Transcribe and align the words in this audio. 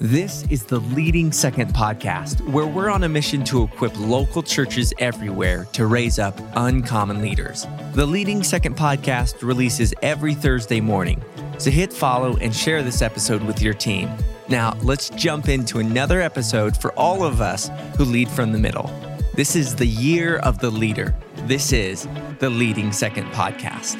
This 0.00 0.44
is 0.48 0.62
the 0.62 0.78
Leading 0.78 1.32
Second 1.32 1.74
podcast, 1.74 2.48
where 2.52 2.68
we're 2.68 2.88
on 2.88 3.02
a 3.02 3.08
mission 3.08 3.42
to 3.42 3.64
equip 3.64 3.98
local 3.98 4.44
churches 4.44 4.94
everywhere 5.00 5.66
to 5.72 5.86
raise 5.86 6.20
up 6.20 6.38
uncommon 6.54 7.20
leaders. 7.20 7.66
The 7.94 8.06
Leading 8.06 8.44
Second 8.44 8.76
podcast 8.76 9.42
releases 9.42 9.92
every 10.00 10.34
Thursday 10.34 10.80
morning, 10.80 11.20
so 11.58 11.72
hit 11.72 11.92
follow 11.92 12.36
and 12.36 12.54
share 12.54 12.84
this 12.84 13.02
episode 13.02 13.42
with 13.42 13.60
your 13.60 13.74
team. 13.74 14.08
Now, 14.48 14.76
let's 14.82 15.10
jump 15.10 15.48
into 15.48 15.80
another 15.80 16.20
episode 16.20 16.76
for 16.76 16.92
all 16.92 17.24
of 17.24 17.40
us 17.40 17.68
who 17.96 18.04
lead 18.04 18.28
from 18.28 18.52
the 18.52 18.58
middle. 18.58 18.88
This 19.34 19.56
is 19.56 19.74
the 19.74 19.88
year 19.88 20.36
of 20.36 20.60
the 20.60 20.70
leader. 20.70 21.12
This 21.46 21.72
is 21.72 22.06
the 22.38 22.50
Leading 22.50 22.92
Second 22.92 23.26
podcast. 23.32 23.96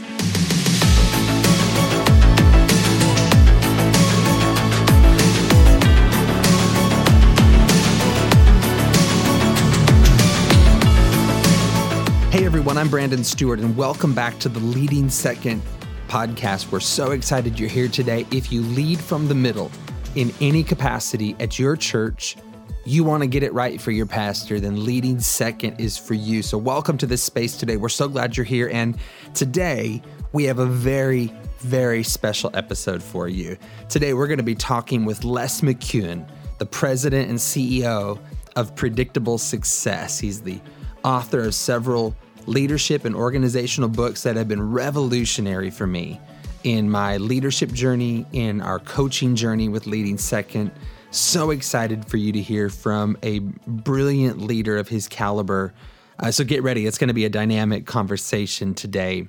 Everyone, 12.78 12.86
I'm 12.86 12.90
Brandon 13.08 13.24
Stewart, 13.24 13.58
and 13.58 13.76
welcome 13.76 14.14
back 14.14 14.38
to 14.38 14.48
the 14.48 14.60
Leading 14.60 15.10
Second 15.10 15.62
podcast. 16.06 16.70
We're 16.70 16.78
so 16.78 17.10
excited 17.10 17.58
you're 17.58 17.68
here 17.68 17.88
today. 17.88 18.24
If 18.30 18.52
you 18.52 18.62
lead 18.62 19.00
from 19.00 19.26
the 19.26 19.34
middle 19.34 19.72
in 20.14 20.32
any 20.40 20.62
capacity 20.62 21.34
at 21.40 21.58
your 21.58 21.74
church, 21.74 22.36
you 22.84 23.02
want 23.02 23.24
to 23.24 23.26
get 23.26 23.42
it 23.42 23.52
right 23.52 23.80
for 23.80 23.90
your 23.90 24.06
pastor, 24.06 24.60
then 24.60 24.84
leading 24.84 25.18
second 25.18 25.80
is 25.80 25.98
for 25.98 26.14
you. 26.14 26.40
So, 26.40 26.56
welcome 26.56 26.96
to 26.98 27.06
this 27.06 27.20
space 27.20 27.56
today. 27.56 27.76
We're 27.76 27.88
so 27.88 28.06
glad 28.06 28.36
you're 28.36 28.44
here. 28.44 28.70
And 28.72 28.96
today, 29.34 30.00
we 30.32 30.44
have 30.44 30.60
a 30.60 30.66
very, 30.66 31.32
very 31.58 32.04
special 32.04 32.48
episode 32.54 33.02
for 33.02 33.26
you. 33.26 33.56
Today, 33.88 34.14
we're 34.14 34.28
going 34.28 34.38
to 34.38 34.44
be 34.44 34.54
talking 34.54 35.04
with 35.04 35.24
Les 35.24 35.62
McKeown, 35.62 36.28
the 36.58 36.66
president 36.66 37.28
and 37.28 37.40
CEO 37.40 38.20
of 38.54 38.76
Predictable 38.76 39.38
Success. 39.38 40.20
He's 40.20 40.42
the 40.42 40.60
author 41.02 41.40
of 41.40 41.56
several 41.56 42.14
leadership 42.48 43.04
and 43.04 43.14
organizational 43.14 43.88
books 43.88 44.22
that 44.22 44.36
have 44.36 44.48
been 44.48 44.72
revolutionary 44.72 45.70
for 45.70 45.86
me 45.86 46.20
in 46.64 46.90
my 46.90 47.16
leadership 47.18 47.70
journey, 47.72 48.26
in 48.32 48.60
our 48.60 48.78
coaching 48.78 49.36
journey 49.36 49.68
with 49.68 49.86
Leading 49.86 50.18
Second. 50.18 50.72
So 51.10 51.50
excited 51.50 52.04
for 52.06 52.16
you 52.16 52.32
to 52.32 52.40
hear 52.40 52.68
from 52.68 53.16
a 53.22 53.38
brilliant 53.38 54.40
leader 54.40 54.76
of 54.76 54.88
his 54.88 55.08
caliber. 55.08 55.72
Uh, 56.18 56.30
so 56.30 56.44
get 56.44 56.62
ready, 56.62 56.86
it's 56.86 56.98
going 56.98 57.08
to 57.08 57.14
be 57.14 57.24
a 57.24 57.30
dynamic 57.30 57.86
conversation 57.86 58.74
today. 58.74 59.28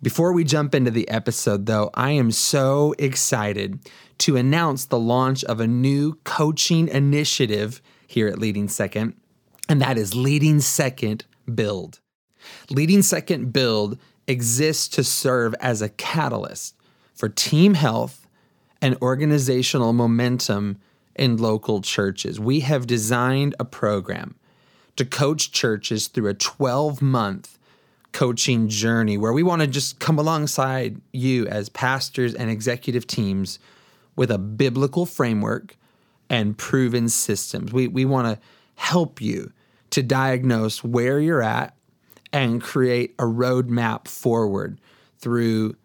Before 0.00 0.32
we 0.32 0.44
jump 0.44 0.74
into 0.74 0.90
the 0.90 1.08
episode, 1.08 1.66
though, 1.66 1.90
I 1.94 2.12
am 2.12 2.30
so 2.30 2.94
excited 2.98 3.80
to 4.18 4.36
announce 4.36 4.84
the 4.86 4.98
launch 4.98 5.44
of 5.44 5.60
a 5.60 5.66
new 5.66 6.14
coaching 6.24 6.88
initiative 6.88 7.82
here 8.06 8.28
at 8.28 8.38
Leading 8.38 8.68
Second 8.68 9.14
and 9.72 9.80
that 9.80 9.96
is 9.96 10.14
Leading 10.14 10.60
Second 10.60 11.24
Build. 11.54 12.01
Leading 12.70 13.02
Second 13.02 13.52
Build 13.52 13.98
exists 14.26 14.88
to 14.88 15.04
serve 15.04 15.54
as 15.60 15.82
a 15.82 15.88
catalyst 15.88 16.74
for 17.14 17.28
team 17.28 17.74
health 17.74 18.26
and 18.80 18.96
organizational 19.00 19.92
momentum 19.92 20.78
in 21.14 21.36
local 21.36 21.80
churches. 21.80 22.40
We 22.40 22.60
have 22.60 22.86
designed 22.86 23.54
a 23.60 23.64
program 23.64 24.34
to 24.96 25.04
coach 25.04 25.52
churches 25.52 26.08
through 26.08 26.28
a 26.28 26.34
12 26.34 27.00
month 27.00 27.58
coaching 28.12 28.68
journey 28.68 29.16
where 29.16 29.32
we 29.32 29.42
want 29.42 29.62
to 29.62 29.68
just 29.68 29.98
come 29.98 30.18
alongside 30.18 31.00
you 31.12 31.46
as 31.46 31.68
pastors 31.70 32.34
and 32.34 32.50
executive 32.50 33.06
teams 33.06 33.58
with 34.16 34.30
a 34.30 34.38
biblical 34.38 35.06
framework 35.06 35.76
and 36.28 36.56
proven 36.58 37.08
systems. 37.08 37.72
We, 37.72 37.88
we 37.88 38.04
want 38.04 38.28
to 38.28 38.46
help 38.74 39.20
you 39.20 39.52
to 39.90 40.02
diagnose 40.02 40.84
where 40.84 41.20
you're 41.20 41.42
at 41.42 41.74
and 42.32 42.62
create 42.62 43.14
a 43.18 43.24
roadmap 43.24 44.08
forward 44.08 44.80
through 45.18 45.76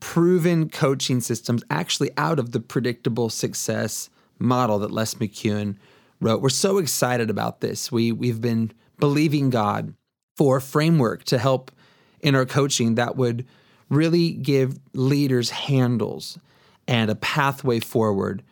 proven 0.00 0.68
coaching 0.68 1.20
systems, 1.20 1.62
actually 1.70 2.10
out 2.16 2.38
of 2.38 2.52
the 2.52 2.60
predictable 2.60 3.28
success 3.30 4.08
model 4.38 4.78
that 4.78 4.92
Les 4.92 5.14
McKeown 5.14 5.76
wrote. 6.20 6.40
We're 6.40 6.48
so 6.50 6.78
excited 6.78 7.30
about 7.30 7.60
this. 7.60 7.90
We 7.90 8.12
we've 8.12 8.40
been 8.40 8.72
believing 8.98 9.50
God 9.50 9.94
for 10.36 10.58
a 10.58 10.62
framework 10.62 11.24
to 11.24 11.38
help 11.38 11.72
in 12.20 12.34
our 12.34 12.46
coaching 12.46 12.94
that 12.94 13.16
would 13.16 13.46
really 13.88 14.32
give 14.32 14.78
leaders 14.92 15.50
handles 15.50 16.38
and 16.86 17.10
a 17.10 17.14
pathway 17.14 17.80
forward 17.80 18.42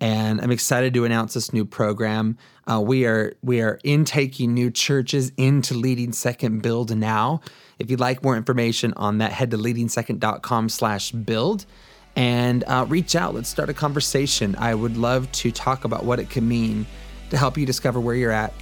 and 0.00 0.40
I'm 0.40 0.50
excited 0.50 0.94
to 0.94 1.04
announce 1.04 1.34
this 1.34 1.52
new 1.52 1.64
program. 1.64 2.36
Uh, 2.68 2.80
we 2.80 3.06
are 3.06 3.32
we 3.42 3.60
are 3.60 3.78
intaking 3.84 4.52
new 4.52 4.70
churches 4.70 5.30
into 5.36 5.74
Leading 5.74 6.12
Second 6.12 6.62
Build 6.62 6.96
now. 6.96 7.40
If 7.78 7.90
you'd 7.90 8.00
like 8.00 8.24
more 8.24 8.36
information 8.36 8.92
on 8.96 9.18
that, 9.18 9.32
head 9.32 9.52
to 9.52 9.56
leadingsecond.com/build 9.56 11.66
and 12.16 12.64
uh, 12.66 12.86
reach 12.88 13.14
out. 13.14 13.34
Let's 13.34 13.48
start 13.48 13.68
a 13.68 13.74
conversation. 13.74 14.56
I 14.58 14.74
would 14.74 14.96
love 14.96 15.30
to 15.32 15.52
talk 15.52 15.84
about 15.84 16.04
what 16.04 16.18
it 16.18 16.30
can 16.30 16.48
mean 16.48 16.86
to 17.30 17.36
help 17.36 17.56
you 17.56 17.66
discover 17.66 18.00
where 18.00 18.14
you're 18.14 18.32
at 18.32 18.52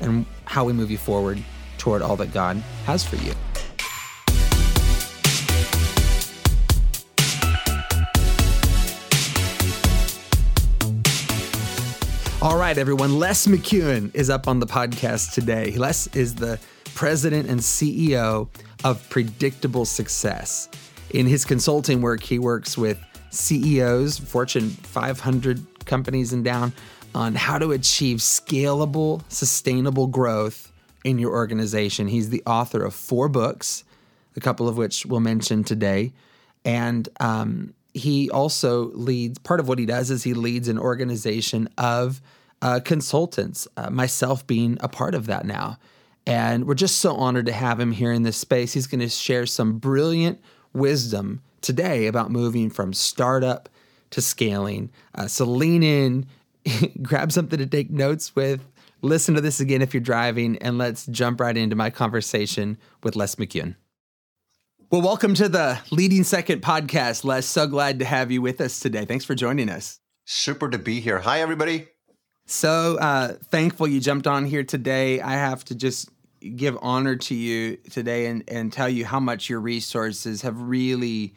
and 0.00 0.26
how 0.44 0.64
we 0.64 0.72
move 0.72 0.90
you 0.90 0.98
forward 0.98 1.42
toward 1.78 2.02
all 2.02 2.16
that 2.16 2.32
God 2.32 2.56
has 2.84 3.04
for 3.04 3.16
you. 3.16 3.32
All 12.42 12.56
right, 12.56 12.78
everyone. 12.78 13.18
Les 13.18 13.46
McKeown 13.46 14.14
is 14.14 14.30
up 14.30 14.48
on 14.48 14.60
the 14.60 14.66
podcast 14.66 15.34
today. 15.34 15.72
Les 15.72 16.06
is 16.16 16.34
the 16.34 16.58
president 16.94 17.50
and 17.50 17.60
CEO 17.60 18.48
of 18.82 19.06
Predictable 19.10 19.84
Success. 19.84 20.70
In 21.10 21.26
his 21.26 21.44
consulting 21.44 22.00
work, 22.00 22.22
he 22.22 22.38
works 22.38 22.78
with 22.78 22.98
CEOs, 23.28 24.18
Fortune 24.20 24.70
500 24.70 25.84
companies 25.84 26.32
and 26.32 26.42
down, 26.42 26.72
on 27.14 27.34
how 27.34 27.58
to 27.58 27.72
achieve 27.72 28.20
scalable, 28.20 29.20
sustainable 29.28 30.06
growth 30.06 30.72
in 31.04 31.18
your 31.18 31.32
organization. 31.32 32.08
He's 32.08 32.30
the 32.30 32.42
author 32.46 32.82
of 32.82 32.94
four 32.94 33.28
books, 33.28 33.84
a 34.34 34.40
couple 34.40 34.66
of 34.66 34.78
which 34.78 35.04
we'll 35.04 35.20
mention 35.20 35.62
today. 35.62 36.14
And 36.64 37.06
um, 37.20 37.74
he 37.94 38.30
also 38.30 38.90
leads 38.92 39.38
part 39.38 39.60
of 39.60 39.68
what 39.68 39.78
he 39.78 39.86
does 39.86 40.10
is 40.10 40.22
he 40.22 40.34
leads 40.34 40.68
an 40.68 40.78
organization 40.78 41.68
of 41.78 42.20
uh, 42.62 42.80
consultants, 42.84 43.66
uh, 43.76 43.90
myself 43.90 44.46
being 44.46 44.78
a 44.80 44.88
part 44.88 45.14
of 45.14 45.26
that 45.26 45.44
now. 45.44 45.78
And 46.26 46.66
we're 46.66 46.74
just 46.74 46.98
so 46.98 47.16
honored 47.16 47.46
to 47.46 47.52
have 47.52 47.80
him 47.80 47.92
here 47.92 48.12
in 48.12 48.22
this 48.22 48.36
space. 48.36 48.72
He's 48.72 48.86
going 48.86 49.00
to 49.00 49.08
share 49.08 49.46
some 49.46 49.78
brilliant 49.78 50.40
wisdom 50.72 51.42
today 51.60 52.06
about 52.06 52.30
moving 52.30 52.70
from 52.70 52.92
startup 52.92 53.68
to 54.10 54.20
scaling. 54.20 54.90
Uh, 55.14 55.26
so 55.26 55.44
lean 55.44 55.82
in, 55.82 56.26
grab 57.02 57.32
something 57.32 57.58
to 57.58 57.66
take 57.66 57.90
notes 57.90 58.36
with, 58.36 58.60
listen 59.02 59.34
to 59.34 59.40
this 59.40 59.60
again 59.60 59.82
if 59.82 59.94
you're 59.94 60.00
driving, 60.00 60.58
and 60.58 60.78
let's 60.78 61.06
jump 61.06 61.40
right 61.40 61.56
into 61.56 61.76
my 61.76 61.90
conversation 61.90 62.76
with 63.02 63.16
Les 63.16 63.36
McKeown. 63.36 63.76
Well, 64.90 65.02
welcome 65.02 65.34
to 65.34 65.48
the 65.48 65.78
Leading 65.92 66.24
Second 66.24 66.62
podcast, 66.62 67.22
Les. 67.22 67.46
So 67.46 67.68
glad 67.68 68.00
to 68.00 68.04
have 68.04 68.32
you 68.32 68.42
with 68.42 68.60
us 68.60 68.80
today. 68.80 69.04
Thanks 69.04 69.24
for 69.24 69.36
joining 69.36 69.68
us. 69.68 70.00
Super 70.24 70.68
to 70.68 70.78
be 70.78 70.98
here. 70.98 71.20
Hi, 71.20 71.40
everybody. 71.42 71.86
So 72.46 72.98
uh, 72.98 73.34
thankful 73.52 73.86
you 73.86 74.00
jumped 74.00 74.26
on 74.26 74.46
here 74.46 74.64
today. 74.64 75.20
I 75.20 75.34
have 75.34 75.64
to 75.66 75.76
just 75.76 76.08
give 76.56 76.76
honor 76.82 77.14
to 77.14 77.36
you 77.36 77.76
today 77.76 78.26
and, 78.26 78.42
and 78.48 78.72
tell 78.72 78.88
you 78.88 79.04
how 79.04 79.20
much 79.20 79.48
your 79.48 79.60
resources 79.60 80.42
have 80.42 80.60
really 80.60 81.36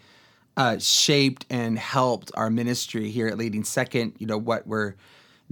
uh, 0.58 0.80
shaped 0.80 1.46
and 1.52 1.78
helped 1.78 2.32
our 2.34 2.50
ministry 2.50 3.12
here 3.12 3.28
at 3.28 3.38
Leading 3.38 3.64
Second. 3.64 4.16
You 4.18 4.26
know, 4.26 4.40
what 4.40 4.66
we're 4.66 4.96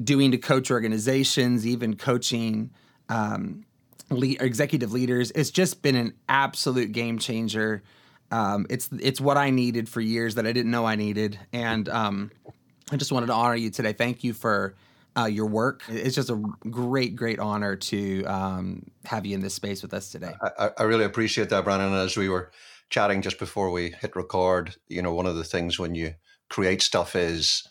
doing 0.04 0.32
to 0.32 0.40
coach 0.40 0.72
organizations, 0.72 1.68
even 1.68 1.96
coaching 1.98 2.72
um, 3.10 3.64
executive 4.12 4.92
leaders. 4.92 5.32
It's 5.32 5.52
just 5.52 5.82
been 5.82 5.96
an 5.96 6.14
absolute 6.30 6.92
game 6.92 7.18
changer. 7.18 7.84
Um, 8.32 8.66
it's 8.70 8.90
it's 9.00 9.20
what 9.20 9.38
I 9.38 9.50
needed 9.50 9.90
for 9.90 10.02
years 10.02 10.36
that 10.36 10.46
I 10.48 10.54
didn't 10.54 10.72
know 10.72 10.86
I 10.86 10.96
needed, 10.96 11.40
and 11.52 11.88
um, 11.90 12.32
I 12.92 12.98
just 12.98 13.12
wanted 13.12 13.28
to 13.28 13.34
honor 13.34 13.56
you 13.56 13.70
today. 13.70 13.94
Thank 13.94 14.24
you 14.24 14.34
for 14.34 14.76
uh, 15.18 15.26
your 15.26 15.48
work. 15.48 15.84
It's 15.90 16.16
just 16.16 16.30
a 16.30 16.42
great, 16.70 17.16
great 17.16 17.40
honor 17.40 17.76
to 17.76 18.24
um, 18.26 18.84
have 19.06 19.26
you 19.26 19.36
in 19.36 19.42
this 19.42 19.54
space 19.54 19.82
with 19.82 19.94
us 19.94 20.12
today. 20.12 20.34
I, 20.58 20.72
I 20.78 20.84
really 20.84 21.04
appreciate 21.04 21.50
that, 21.50 21.64
Brandon. 21.64 21.94
As 21.94 22.16
we 22.16 22.30
were 22.30 22.52
chatting 22.90 23.22
just 23.22 23.40
before 23.40 23.72
we 23.72 23.94
hit 24.02 24.16
record, 24.16 24.76
you 24.88 25.02
know, 25.02 25.14
one 25.14 25.26
of 25.26 25.36
the 25.36 25.44
things 25.44 25.78
when 25.78 25.96
you 25.96 26.14
create 26.50 26.82
stuff 26.82 27.16
is 27.16 27.68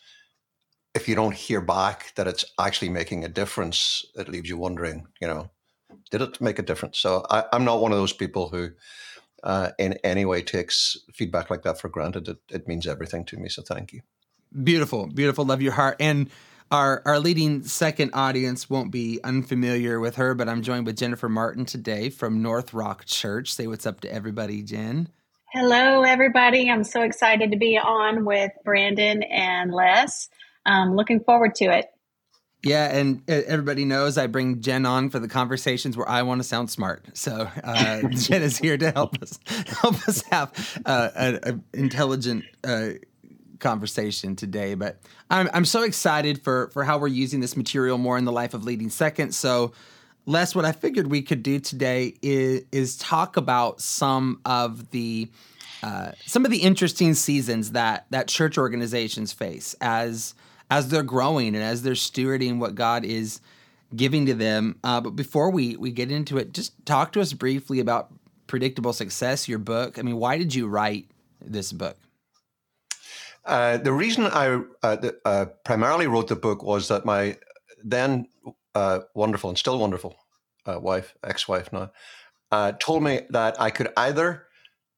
if 0.94 1.08
you 1.08 1.14
don't 1.14 1.34
hear 1.34 1.60
back 1.60 2.12
that 2.16 2.26
it's 2.26 2.44
actually 2.58 2.88
making 2.88 3.25
a 3.25 3.28
difference, 3.28 4.04
it 4.16 4.28
leaves 4.28 4.48
you 4.48 4.58
wondering, 4.58 5.06
you 5.20 5.28
know, 5.28 5.50
did 6.10 6.22
it 6.22 6.40
make 6.40 6.58
a 6.58 6.62
difference? 6.62 6.98
So 6.98 7.24
I, 7.30 7.44
am 7.52 7.64
not 7.64 7.80
one 7.80 7.92
of 7.92 7.98
those 7.98 8.12
people 8.12 8.48
who, 8.48 8.70
uh, 9.42 9.70
in 9.78 9.94
any 10.04 10.24
way, 10.24 10.42
takes 10.42 10.96
feedback 11.12 11.50
like 11.50 11.62
that 11.62 11.80
for 11.80 11.88
granted. 11.88 12.28
It, 12.28 12.38
it 12.50 12.68
means 12.68 12.86
everything 12.86 13.24
to 13.26 13.36
me. 13.36 13.48
So 13.48 13.62
thank 13.62 13.92
you. 13.92 14.02
Beautiful, 14.62 15.06
beautiful. 15.06 15.44
Love 15.44 15.62
your 15.62 15.72
heart. 15.72 15.96
And 16.00 16.28
Our 16.72 17.02
our 17.04 17.18
leading 17.18 17.64
second 17.64 18.12
audience 18.14 18.70
won't 18.70 18.92
be 18.92 19.18
unfamiliar 19.24 19.98
with 19.98 20.16
her, 20.16 20.34
but 20.34 20.48
I'm 20.48 20.62
joined 20.62 20.86
with 20.86 20.96
Jennifer 20.96 21.28
Martin 21.28 21.64
today 21.64 22.10
from 22.10 22.42
NorthRock 22.42 23.06
Church. 23.06 23.52
Say 23.52 23.66
what's 23.66 23.86
up 23.86 24.00
to 24.02 24.12
everybody, 24.12 24.62
Jen. 24.62 25.08
Hello, 25.52 26.02
everybody. 26.02 26.70
I'm 26.70 26.84
so 26.84 27.02
excited 27.02 27.50
to 27.50 27.56
be 27.56 27.76
on 27.76 28.24
with 28.24 28.52
Brandon 28.64 29.24
and 29.24 29.72
Les. 29.72 30.28
Um, 30.64 30.94
looking 30.94 31.18
forward 31.24 31.56
to 31.56 31.64
it. 31.64 31.86
Yeah, 32.62 32.94
and 32.94 33.22
everybody 33.28 33.86
knows 33.86 34.18
I 34.18 34.26
bring 34.26 34.60
Jen 34.60 34.84
on 34.84 35.08
for 35.08 35.18
the 35.18 35.28
conversations 35.28 35.96
where 35.96 36.08
I 36.08 36.22
want 36.22 36.40
to 36.40 36.44
sound 36.44 36.70
smart. 36.70 37.06
So 37.14 37.48
uh, 37.64 38.02
Jen 38.10 38.42
is 38.42 38.58
here 38.58 38.76
to 38.76 38.90
help 38.90 39.20
us 39.22 39.38
help 39.80 40.06
us 40.06 40.22
have 40.30 40.82
uh, 40.84 41.08
an 41.16 41.64
intelligent 41.72 42.44
uh, 42.62 42.90
conversation 43.60 44.36
today. 44.36 44.74
But 44.74 45.00
I'm 45.30 45.48
I'm 45.54 45.64
so 45.64 45.84
excited 45.84 46.42
for 46.42 46.68
for 46.68 46.84
how 46.84 46.98
we're 46.98 47.08
using 47.08 47.40
this 47.40 47.56
material 47.56 47.96
more 47.96 48.18
in 48.18 48.26
the 48.26 48.32
life 48.32 48.54
of 48.54 48.64
leading 48.64 48.90
second. 48.90 49.34
So. 49.34 49.72
Les, 50.26 50.54
what 50.54 50.66
I 50.66 50.72
figured 50.72 51.10
we 51.10 51.22
could 51.22 51.42
do 51.42 51.58
today 51.58 52.14
is, 52.20 52.62
is 52.70 52.98
talk 52.98 53.38
about 53.38 53.80
some 53.80 54.38
of 54.44 54.90
the 54.90 55.30
uh, 55.82 56.12
some 56.26 56.44
of 56.44 56.50
the 56.50 56.58
interesting 56.58 57.14
seasons 57.14 57.72
that 57.72 58.04
that 58.10 58.28
church 58.28 58.58
organizations 58.58 59.32
face 59.32 59.74
as 59.80 60.34
as 60.70 60.88
they're 60.88 61.02
growing 61.02 61.55
and 61.55 61.64
as 61.64 61.82
they're 61.82 61.94
stewarding 61.94 62.58
what 62.58 62.75
God 62.75 63.05
is 63.05 63.40
giving 63.94 64.25
to 64.26 64.34
them. 64.34 64.78
Uh, 64.84 65.00
but 65.00 65.11
before 65.11 65.50
we 65.50 65.76
we 65.76 65.90
get 65.90 66.11
into 66.11 66.38
it, 66.38 66.55
just 66.55 66.72
talk 66.87 67.12
to 67.12 67.20
us 67.20 67.32
briefly 67.32 67.81
about 67.81 68.12
predictable 68.46 68.93
success. 68.93 69.49
Your 69.49 69.58
book. 69.58 69.99
I 69.99 70.02
mean, 70.02 70.17
why 70.17 70.38
did 70.38 70.55
you 70.55 70.69
write 70.69 71.11
this 71.40 71.72
book? 71.72 71.96
Uh, 73.44 73.78
the 73.78 73.93
reason 73.93 74.26
I 74.26 74.61
uh, 74.82 75.11
uh, 75.25 75.46
primarily 75.64 76.06
wrote 76.06 76.28
the 76.28 76.37
book 76.37 76.62
was 76.62 76.88
that 76.88 77.05
my 77.05 77.37
then 77.82 78.28
uh, 78.75 79.00
wonderful 79.14 79.50
and 79.50 79.58
still 79.58 79.78
wonderful 79.78 80.17
uh, 80.67 80.78
wife, 80.78 81.14
ex-wife 81.25 81.70
now, 81.72 81.90
told 82.78 83.02
me 83.02 83.22
that 83.31 83.61
I 83.61 83.70
could 83.70 83.88
either 83.96 84.46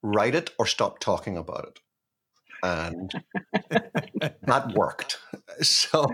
write 0.02 0.34
it 0.34 0.50
or 0.58 0.66
stop 0.66 0.98
talking 0.98 1.36
about 1.36 1.64
it 1.68 1.80
and 2.62 3.10
that 4.42 4.72
worked. 4.74 5.18
So 5.60 6.06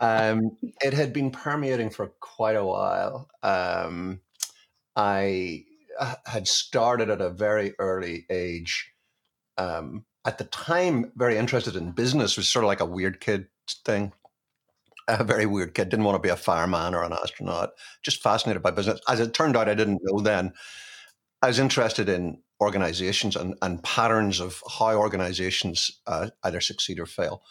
um, 0.00 0.56
it 0.82 0.94
had 0.94 1.12
been 1.12 1.30
permeating 1.30 1.90
for 1.90 2.08
quite 2.20 2.56
a 2.56 2.64
while. 2.64 3.28
Um, 3.42 4.20
I 4.96 5.64
uh, 6.00 6.14
had 6.26 6.48
started 6.48 7.10
at 7.10 7.20
a 7.20 7.30
very 7.30 7.74
early 7.78 8.24
age. 8.30 8.90
Um, 9.58 10.04
at 10.24 10.38
the 10.38 10.44
time, 10.44 11.12
very 11.16 11.36
interested 11.36 11.76
in 11.76 11.92
business. 11.92 12.36
Was 12.36 12.48
sort 12.48 12.64
of 12.64 12.68
like 12.68 12.80
a 12.80 12.86
weird 12.86 13.20
kid 13.20 13.46
thing. 13.84 14.12
A 15.06 15.22
very 15.22 15.46
weird 15.46 15.74
kid. 15.74 15.90
Didn't 15.90 16.06
want 16.06 16.16
to 16.16 16.26
be 16.26 16.32
a 16.32 16.36
fireman 16.36 16.94
or 16.94 17.04
an 17.04 17.12
astronaut. 17.12 17.72
Just 18.02 18.22
fascinated 18.22 18.62
by 18.62 18.70
business. 18.70 19.00
As 19.06 19.20
it 19.20 19.34
turned 19.34 19.56
out, 19.56 19.68
I 19.68 19.74
didn't 19.74 20.00
know 20.02 20.20
then. 20.20 20.54
I 21.42 21.48
was 21.48 21.58
interested 21.58 22.08
in 22.08 22.38
organizations 22.62 23.36
and, 23.36 23.54
and 23.62 23.82
patterns 23.82 24.40
of 24.40 24.62
how 24.78 24.96
organizations 24.96 26.00
uh, 26.06 26.30
either 26.44 26.60
succeed 26.60 26.98
or 26.98 27.06
fail. 27.06 27.42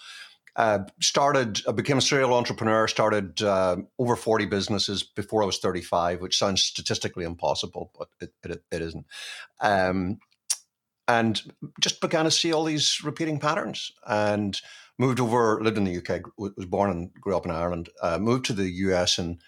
Uh, 0.55 0.79
started, 1.01 1.61
I 1.67 1.71
became 1.71 1.97
a 1.97 2.01
serial 2.01 2.33
entrepreneur, 2.33 2.87
started 2.87 3.41
uh, 3.41 3.77
over 3.97 4.17
40 4.17 4.45
businesses 4.45 5.01
before 5.03 5.43
I 5.43 5.45
was 5.45 5.59
35, 5.59 6.21
which 6.21 6.37
sounds 6.37 6.63
statistically 6.63 7.23
impossible, 7.23 7.91
but 7.97 8.09
it, 8.19 8.33
it, 8.43 8.63
it 8.69 8.81
isn't. 8.81 9.05
Um, 9.61 10.19
and 11.07 11.41
just 11.79 12.01
began 12.01 12.25
to 12.25 12.31
see 12.31 12.51
all 12.51 12.65
these 12.65 12.99
repeating 13.03 13.39
patterns 13.39 13.91
and 14.05 14.59
moved 14.97 15.19
over, 15.19 15.59
lived 15.61 15.77
in 15.77 15.85
the 15.85 15.97
UK, 15.97 16.21
was 16.37 16.65
born 16.65 16.91
and 16.91 17.13
grew 17.13 17.35
up 17.35 17.45
in 17.45 17.51
Ireland, 17.51 17.89
uh, 18.01 18.17
moved 18.17 18.45
to 18.45 18.53
the 18.53 18.69
US 18.69 19.17
and 19.17 19.41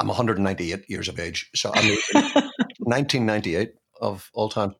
I'm 0.00 0.08
198 0.08 0.88
years 0.88 1.08
of 1.08 1.20
age. 1.20 1.50
So 1.54 1.70
I 1.74 1.82
moved 1.86 2.02
in 2.14 2.22
1998 2.78 3.74
of 4.00 4.30
all 4.34 4.48
time. 4.48 4.74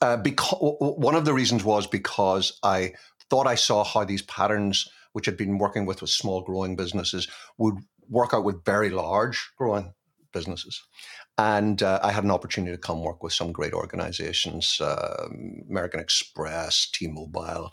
Uh, 0.00 0.16
because 0.16 0.58
one 0.80 1.14
of 1.14 1.24
the 1.24 1.32
reasons 1.32 1.64
was 1.64 1.86
because 1.86 2.58
I 2.62 2.92
thought 3.30 3.46
I 3.46 3.54
saw 3.54 3.84
how 3.84 4.04
these 4.04 4.22
patterns, 4.22 4.88
which 5.12 5.26
had 5.26 5.36
been 5.36 5.58
working 5.58 5.86
with 5.86 6.00
with 6.00 6.10
small 6.10 6.42
growing 6.42 6.76
businesses, 6.76 7.28
would 7.56 7.74
work 8.08 8.34
out 8.34 8.44
with 8.44 8.64
very 8.64 8.90
large 8.90 9.50
growing 9.56 9.94
businesses. 10.32 10.82
And 11.36 11.82
uh, 11.82 12.00
I 12.02 12.12
had 12.12 12.24
an 12.24 12.30
opportunity 12.30 12.72
to 12.72 12.80
come 12.80 13.02
work 13.02 13.22
with 13.22 13.32
some 13.32 13.52
great 13.52 13.72
organizations 13.72 14.80
uh, 14.80 15.28
American 15.68 16.00
Express, 16.00 16.90
T 16.90 17.06
Mobile, 17.06 17.72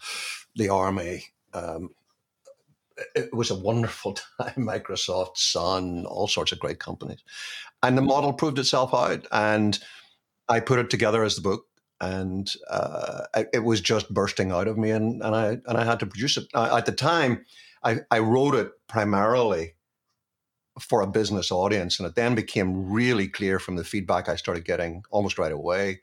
the 0.56 0.70
Army. 0.70 1.26
Um, 1.54 1.90
it 3.16 3.34
was 3.34 3.50
a 3.50 3.60
wonderful 3.60 4.14
time. 4.42 4.56
Microsoft, 4.56 5.38
Sun, 5.38 6.06
all 6.06 6.28
sorts 6.28 6.52
of 6.52 6.60
great 6.60 6.80
companies. 6.80 7.24
And 7.84 7.98
the 7.98 8.02
model 8.02 8.34
proved 8.34 8.60
itself 8.60 8.94
out. 8.94 9.26
And 9.32 9.80
I 10.48 10.60
put 10.60 10.80
it 10.80 10.90
together 10.90 11.24
as 11.24 11.36
the 11.36 11.42
book, 11.42 11.66
and 12.02 12.52
uh, 12.70 13.24
it 13.54 13.64
was 13.64 13.82
just 13.82 14.14
bursting 14.14 14.52
out 14.52 14.68
of 14.68 14.78
me, 14.78 14.92
and, 14.92 15.22
and 15.24 15.36
I 15.36 15.58
and 15.66 15.78
I 15.78 15.86
had 15.86 16.00
to 16.02 16.06
produce 16.06 16.38
it. 16.38 16.46
at 16.54 16.86
the 16.86 16.92
time, 16.92 17.46
I, 17.84 18.00
I 18.12 18.20
wrote 18.20 18.56
it 18.56 18.72
primarily 18.88 19.76
for 20.80 21.02
a 21.02 21.08
business 21.08 21.52
audience, 21.52 22.00
and 22.00 22.08
it 22.08 22.16
then 22.16 22.36
became 22.36 22.92
really 22.92 23.28
clear 23.28 23.60
from 23.60 23.76
the 23.76 23.84
feedback 23.84 24.28
I 24.28 24.36
started 24.36 24.66
getting 24.66 25.04
almost 25.10 25.38
right 25.38 25.52
away 25.52 26.02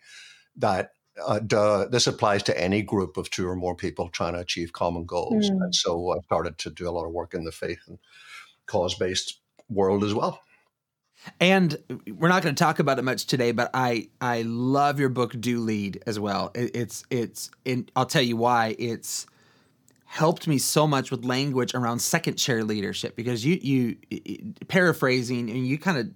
that 0.57 0.93
uh, 1.27 1.41
duh, 1.41 1.87
this 1.89 2.07
applies 2.07 2.43
to 2.45 2.59
any 2.59 2.83
group 2.83 3.17
of 3.17 3.29
two 3.31 3.47
or 3.47 3.57
more 3.57 3.75
people 3.75 4.09
trying 4.09 4.33
to 4.33 4.41
achieve 4.41 4.73
common 4.73 5.05
goals. 5.05 5.51
Mm. 5.51 5.63
And 5.63 5.75
so 5.75 6.13
I 6.13 6.21
started 6.25 6.59
to 6.59 6.71
do 6.71 6.89
a 6.89 6.93
lot 6.93 7.05
of 7.05 7.13
work 7.13 7.35
in 7.35 7.45
the 7.45 7.53
faith 7.53 7.81
and 7.87 7.99
cause 8.67 8.95
based 8.95 9.41
world 9.69 10.05
as 10.05 10.15
well. 10.15 10.41
And 11.41 11.77
we're 12.07 12.29
not 12.29 12.43
going 12.43 12.55
to 12.55 12.63
talk 12.63 12.79
about 12.79 12.99
it 12.99 13.03
much 13.03 13.27
today, 13.27 13.53
but 13.53 13.71
I 13.75 14.09
I 14.21 14.43
love 14.43 14.99
your 14.99 15.09
book 15.09 15.35
Do 15.39 15.61
Lead 15.61 16.03
as 16.07 16.19
well. 16.19 16.51
It, 16.55 16.75
it's 16.75 17.05
it's 17.11 17.51
and 17.65 17.91
I'll 17.95 18.07
tell 18.07 18.23
you 18.23 18.37
why 18.37 18.75
it's 18.79 19.27
helped 20.05 20.47
me 20.47 20.59
so 20.59 20.87
much 20.87 21.11
with 21.11 21.25
language 21.25 21.75
around 21.75 21.99
second 22.01 22.37
chair 22.37 22.65
leadership 22.65 23.17
because 23.17 23.45
you 23.47 23.59
you 23.63 23.97
paraphrasing 24.69 25.49
and 25.51 25.67
you 25.67 25.79
kind 25.79 25.99
of 25.99 26.11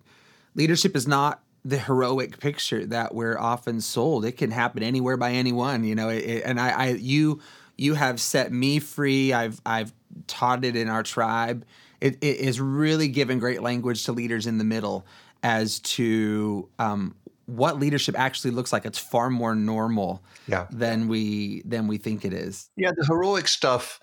leadership 0.54 0.96
is 0.96 1.06
not 1.06 1.42
the 1.64 1.78
heroic 1.78 2.38
picture 2.38 2.86
that 2.86 3.14
we're 3.14 3.38
often 3.38 3.80
sold. 3.80 4.24
It 4.24 4.32
can 4.32 4.52
happen 4.52 4.82
anywhere 4.82 5.16
by 5.16 5.32
anyone, 5.32 5.82
you 5.82 5.94
know. 5.94 6.10
It, 6.10 6.42
and 6.44 6.60
I, 6.60 6.70
I 6.70 6.88
you 6.90 7.40
you 7.76 7.94
have 7.94 8.20
set 8.20 8.52
me 8.52 8.80
free. 8.80 9.32
I've 9.32 9.60
I've 9.64 9.92
taught 10.26 10.64
it 10.64 10.76
in 10.76 10.88
our 10.88 11.02
tribe 11.02 11.64
it, 12.06 12.18
it 12.20 12.36
is 12.36 12.60
really 12.60 13.08
giving 13.08 13.38
great 13.38 13.62
language 13.62 14.04
to 14.04 14.12
leaders 14.12 14.46
in 14.46 14.58
the 14.58 14.64
middle 14.64 15.06
as 15.42 15.80
to 15.80 16.68
um, 16.78 17.16
what 17.46 17.78
leadership 17.78 18.18
actually 18.18 18.52
looks 18.52 18.72
like. 18.72 18.84
It's 18.84 18.98
far 18.98 19.28
more 19.28 19.54
normal 19.54 20.22
yeah. 20.46 20.66
than 20.70 21.08
we 21.08 21.62
than 21.64 21.88
we 21.88 21.98
think 21.98 22.24
it 22.24 22.32
is. 22.32 22.70
Yeah, 22.76 22.92
the 22.96 23.04
heroic 23.06 23.48
stuff 23.48 24.00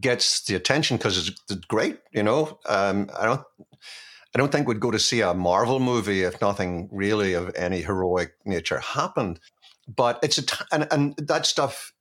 gets 0.00 0.44
the 0.44 0.56
attention 0.56 0.96
because 0.96 1.28
it's, 1.28 1.54
great. 1.68 1.98
You 2.12 2.24
know, 2.24 2.58
um, 2.66 3.08
I 3.16 3.26
don't. 3.26 3.42
I 4.34 4.38
don't 4.40 4.50
think 4.50 4.66
we'd 4.66 4.80
go 4.80 4.90
to 4.90 4.98
see 4.98 5.20
a 5.20 5.32
Marvel 5.32 5.78
movie 5.78 6.24
if 6.24 6.40
nothing 6.40 6.88
really 6.90 7.34
of 7.34 7.54
any 7.54 7.82
heroic 7.82 8.34
nature 8.44 8.80
happened. 8.80 9.38
But 9.86 10.18
it's 10.24 10.38
a 10.38 10.46
t- 10.46 10.64
and 10.72 10.88
and 10.90 11.14
that 11.18 11.46
stuff, 11.46 11.92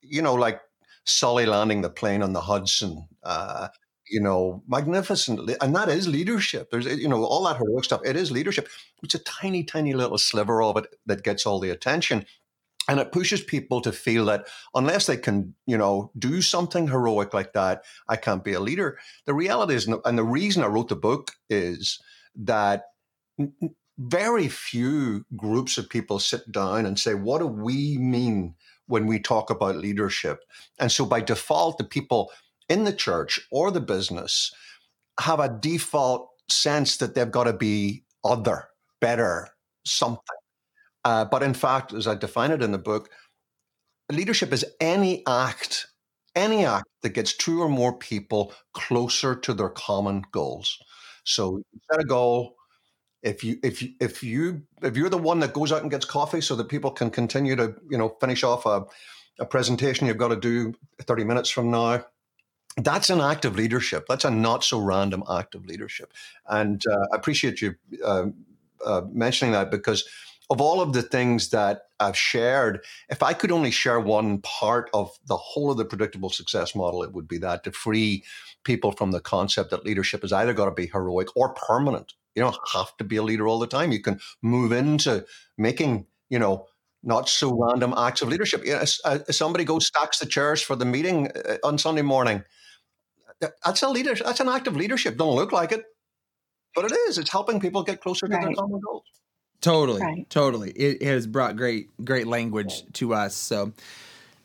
you 0.00 0.22
know, 0.22 0.34
like 0.34 0.62
Sully 1.04 1.44
landing 1.44 1.82
the 1.82 1.90
plane 1.90 2.22
on 2.22 2.32
the 2.32 2.40
Hudson, 2.40 3.06
uh, 3.22 3.68
you 4.08 4.20
know, 4.20 4.62
magnificently. 4.68 5.56
And 5.60 5.74
that 5.76 5.88
is 5.88 6.08
leadership. 6.08 6.70
There's, 6.70 6.86
you 6.86 7.08
know, 7.08 7.24
all 7.24 7.44
that 7.44 7.56
heroic 7.56 7.84
stuff. 7.84 8.02
It 8.04 8.16
is 8.16 8.30
leadership. 8.30 8.68
It's 9.02 9.14
a 9.14 9.20
tiny, 9.20 9.64
tiny 9.64 9.94
little 9.94 10.18
sliver 10.18 10.62
of 10.62 10.76
it 10.76 10.86
that 11.06 11.24
gets 11.24 11.46
all 11.46 11.60
the 11.60 11.70
attention. 11.70 12.26
And 12.86 13.00
it 13.00 13.12
pushes 13.12 13.40
people 13.42 13.80
to 13.80 13.92
feel 13.92 14.26
that 14.26 14.46
unless 14.74 15.06
they 15.06 15.16
can, 15.16 15.54
you 15.66 15.78
know, 15.78 16.10
do 16.18 16.42
something 16.42 16.88
heroic 16.88 17.32
like 17.32 17.54
that, 17.54 17.82
I 18.08 18.16
can't 18.16 18.44
be 18.44 18.52
a 18.52 18.60
leader. 18.60 18.98
The 19.24 19.32
reality 19.32 19.74
is, 19.74 19.88
and 19.88 20.18
the 20.18 20.24
reason 20.24 20.62
I 20.62 20.66
wrote 20.66 20.88
the 20.88 20.96
book 20.96 21.32
is 21.48 21.98
that 22.36 22.84
very 23.98 24.48
few 24.48 25.24
groups 25.34 25.78
of 25.78 25.88
people 25.88 26.18
sit 26.18 26.52
down 26.52 26.84
and 26.84 26.98
say, 26.98 27.14
what 27.14 27.38
do 27.38 27.46
we 27.46 27.96
mean 27.96 28.54
when 28.86 29.06
we 29.06 29.18
talk 29.18 29.48
about 29.48 29.76
leadership? 29.76 30.40
And 30.78 30.92
so 30.92 31.06
by 31.06 31.22
default, 31.22 31.78
the 31.78 31.84
people 31.84 32.30
in 32.68 32.84
the 32.84 32.92
church 32.92 33.40
or 33.50 33.70
the 33.70 33.80
business 33.80 34.52
have 35.20 35.40
a 35.40 35.48
default 35.48 36.28
sense 36.48 36.96
that 36.98 37.14
they've 37.14 37.30
got 37.30 37.44
to 37.44 37.52
be 37.52 38.04
other, 38.24 38.68
better, 39.00 39.48
something. 39.84 40.20
Uh, 41.04 41.24
but 41.24 41.42
in 41.42 41.54
fact, 41.54 41.92
as 41.92 42.06
I 42.06 42.14
define 42.14 42.50
it 42.50 42.62
in 42.62 42.72
the 42.72 42.78
book, 42.78 43.10
leadership 44.10 44.52
is 44.52 44.64
any 44.80 45.22
act, 45.26 45.86
any 46.34 46.64
act 46.64 46.88
that 47.02 47.10
gets 47.10 47.36
two 47.36 47.60
or 47.62 47.68
more 47.68 47.96
people 47.96 48.52
closer 48.72 49.34
to 49.34 49.54
their 49.54 49.68
common 49.68 50.24
goals. 50.32 50.78
So 51.24 51.62
set 51.90 52.00
a 52.00 52.04
goal. 52.04 52.56
If 53.22 53.42
you 53.42 53.58
if 53.62 53.80
you 53.80 53.90
if 54.00 54.22
you 54.22 54.62
if 54.82 54.98
you're 54.98 55.08
the 55.08 55.16
one 55.16 55.40
that 55.40 55.54
goes 55.54 55.72
out 55.72 55.80
and 55.80 55.90
gets 55.90 56.04
coffee 56.04 56.42
so 56.42 56.56
that 56.56 56.68
people 56.68 56.90
can 56.90 57.08
continue 57.08 57.56
to 57.56 57.74
you 57.88 57.96
know 57.96 58.16
finish 58.20 58.44
off 58.44 58.66
a, 58.66 58.84
a 59.38 59.46
presentation 59.46 60.06
you've 60.06 60.18
got 60.18 60.28
to 60.28 60.36
do 60.36 60.74
30 61.00 61.24
minutes 61.24 61.48
from 61.48 61.70
now 61.70 62.04
that's 62.76 63.10
an 63.10 63.20
act 63.20 63.44
of 63.44 63.56
leadership. 63.56 64.06
That's 64.08 64.24
a 64.24 64.30
not 64.30 64.64
so 64.64 64.78
random 64.80 65.22
act 65.30 65.54
of 65.54 65.66
leadership. 65.66 66.12
And 66.48 66.82
uh, 66.90 67.06
I 67.12 67.16
appreciate 67.16 67.62
you 67.62 67.74
uh, 68.04 68.26
uh, 68.84 69.02
mentioning 69.12 69.52
that 69.52 69.70
because 69.70 70.04
of 70.50 70.60
all 70.60 70.80
of 70.80 70.92
the 70.92 71.02
things 71.02 71.50
that 71.50 71.82
I've 72.00 72.16
shared, 72.16 72.84
if 73.08 73.22
I 73.22 73.32
could 73.32 73.50
only 73.50 73.70
share 73.70 73.98
one 73.98 74.38
part 74.38 74.90
of 74.92 75.16
the 75.26 75.36
whole 75.36 75.70
of 75.70 75.78
the 75.78 75.84
predictable 75.84 76.30
success 76.30 76.74
model, 76.74 77.02
it 77.02 77.12
would 77.12 77.28
be 77.28 77.38
that 77.38 77.64
to 77.64 77.72
free 77.72 78.24
people 78.64 78.92
from 78.92 79.10
the 79.10 79.20
concept 79.20 79.70
that 79.70 79.84
leadership 79.84 80.22
has 80.22 80.32
either 80.32 80.52
got 80.52 80.66
to 80.66 80.70
be 80.70 80.86
heroic 80.86 81.28
or 81.36 81.54
permanent. 81.54 82.12
You 82.34 82.42
don't 82.42 82.58
have 82.74 82.96
to 82.98 83.04
be 83.04 83.16
a 83.16 83.22
leader 83.22 83.46
all 83.46 83.58
the 83.58 83.66
time. 83.66 83.92
You 83.92 84.02
can 84.02 84.20
move 84.42 84.72
into 84.72 85.24
making, 85.56 86.06
you 86.28 86.38
know, 86.38 86.66
not 87.02 87.28
so 87.28 87.54
random 87.54 87.94
acts 87.96 88.22
of 88.22 88.28
leadership. 88.28 88.64
You 88.64 88.74
know, 88.74 88.84
uh, 89.04 89.18
somebody 89.30 89.64
goes 89.64 89.86
stacks 89.86 90.18
the 90.18 90.26
chairs 90.26 90.60
for 90.60 90.74
the 90.74 90.84
meeting 90.84 91.30
uh, 91.30 91.58
on 91.62 91.78
Sunday 91.78 92.02
morning. 92.02 92.42
That's 93.64 93.82
a 93.82 93.88
leader. 93.88 94.14
That's 94.14 94.40
an 94.40 94.48
act 94.48 94.66
of 94.66 94.76
leadership. 94.76 95.16
Don't 95.16 95.34
look 95.34 95.52
like 95.52 95.72
it, 95.72 95.84
but 96.74 96.84
it 96.84 96.92
is. 97.08 97.18
It's 97.18 97.30
helping 97.30 97.60
people 97.60 97.82
get 97.82 98.00
closer 98.00 98.26
right. 98.26 98.40
to 98.40 98.46
their 98.46 98.54
common 98.54 98.80
goals. 98.80 99.04
Totally, 99.60 100.02
right. 100.02 100.28
totally. 100.28 100.70
It 100.72 101.02
has 101.02 101.26
brought 101.26 101.56
great, 101.56 101.88
great 102.04 102.26
language 102.26 102.84
to 102.94 103.14
us. 103.14 103.34
So 103.34 103.72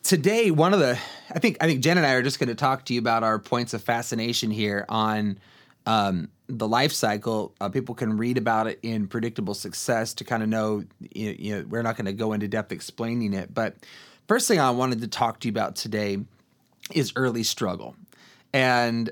today, 0.02 0.50
one 0.50 0.72
of 0.72 0.80
the, 0.80 0.98
I 1.30 1.38
think, 1.38 1.58
I 1.60 1.66
think 1.66 1.82
Jen 1.82 1.98
and 1.98 2.06
I 2.06 2.12
are 2.14 2.22
just 2.22 2.38
going 2.38 2.48
to 2.48 2.54
talk 2.54 2.86
to 2.86 2.94
you 2.94 3.00
about 3.00 3.22
our 3.22 3.38
points 3.38 3.74
of 3.74 3.82
fascination 3.82 4.50
here 4.50 4.86
on 4.88 5.38
um, 5.84 6.30
the 6.46 6.66
life 6.66 6.92
cycle. 6.92 7.54
Uh, 7.60 7.68
people 7.68 7.94
can 7.94 8.16
read 8.16 8.38
about 8.38 8.66
it 8.66 8.78
in 8.82 9.08
Predictable 9.08 9.52
Success 9.54 10.14
to 10.14 10.24
kind 10.24 10.42
of 10.42 10.48
know. 10.48 10.84
You, 11.14 11.36
you 11.38 11.56
know, 11.56 11.66
we're 11.68 11.82
not 11.82 11.96
going 11.96 12.06
to 12.06 12.14
go 12.14 12.32
into 12.32 12.48
depth 12.48 12.72
explaining 12.72 13.34
it, 13.34 13.52
but 13.52 13.76
first 14.26 14.48
thing 14.48 14.58
I 14.58 14.70
wanted 14.70 15.02
to 15.02 15.08
talk 15.08 15.40
to 15.40 15.48
you 15.48 15.52
about 15.52 15.76
today 15.76 16.18
is 16.94 17.12
early 17.14 17.42
struggle, 17.42 17.94
and 18.52 19.10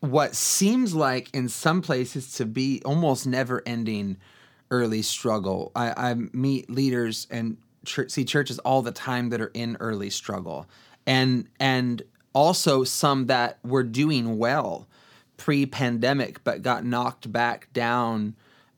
what 0.00 0.34
seems 0.34 0.94
like 0.94 1.28
in 1.34 1.48
some 1.48 1.82
places 1.82 2.32
to 2.34 2.46
be 2.46 2.80
almost 2.84 3.26
never 3.26 3.62
ending 3.66 4.16
early 4.70 5.02
struggle. 5.02 5.72
I, 5.74 6.10
I 6.10 6.14
meet 6.14 6.70
leaders 6.70 7.26
and 7.30 7.56
ch- 7.84 8.08
see 8.08 8.24
churches 8.24 8.58
all 8.60 8.82
the 8.82 8.92
time 8.92 9.30
that 9.30 9.40
are 9.40 9.50
in 9.54 9.76
early 9.80 10.10
struggle, 10.10 10.66
and 11.06 11.48
and 11.58 12.02
also 12.32 12.84
some 12.84 13.26
that 13.26 13.58
were 13.64 13.82
doing 13.82 14.38
well 14.38 14.86
pre-pandemic 15.38 16.42
but 16.44 16.62
got 16.62 16.84
knocked 16.84 17.32
back 17.32 17.72
down 17.72 18.34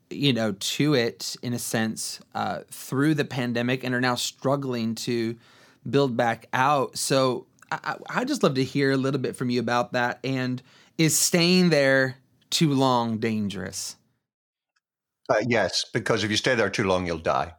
you 0.09 0.31
know 0.31 0.53
to 0.59 0.93
it 0.93 1.35
in 1.41 1.53
a 1.53 1.59
sense 1.59 2.19
uh, 2.35 2.59
through 2.69 3.13
the 3.13 3.25
pandemic 3.25 3.83
and 3.83 3.95
are 3.95 4.01
now 4.01 4.15
struggling 4.15 4.93
to 4.93 5.35
build 5.89 6.15
back 6.15 6.47
out 6.53 6.97
so 6.97 7.45
I, 7.71 7.95
I 8.09 8.25
just 8.25 8.43
love 8.43 8.55
to 8.55 8.63
hear 8.63 8.91
a 8.91 8.97
little 8.97 9.19
bit 9.19 9.35
from 9.35 9.49
you 9.49 9.59
about 9.59 9.93
that 9.93 10.19
and 10.23 10.61
is 10.97 11.17
staying 11.17 11.69
there 11.69 12.17
too 12.49 12.73
long 12.73 13.17
dangerous 13.17 13.95
uh, 15.31 15.41
yes, 15.47 15.85
because 15.93 16.23
if 16.23 16.31
you 16.31 16.37
stay 16.37 16.55
there 16.55 16.69
too 16.69 16.83
long, 16.83 17.05
you'll 17.05 17.17
die. 17.17 17.53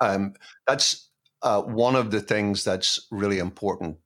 Um, 0.00 0.34
that's 0.66 1.10
uh, 1.42 1.60
one 1.62 1.94
of 1.94 2.10
the 2.10 2.20
things 2.20 2.64
that's 2.64 3.06
really 3.10 3.38
important 3.38 3.98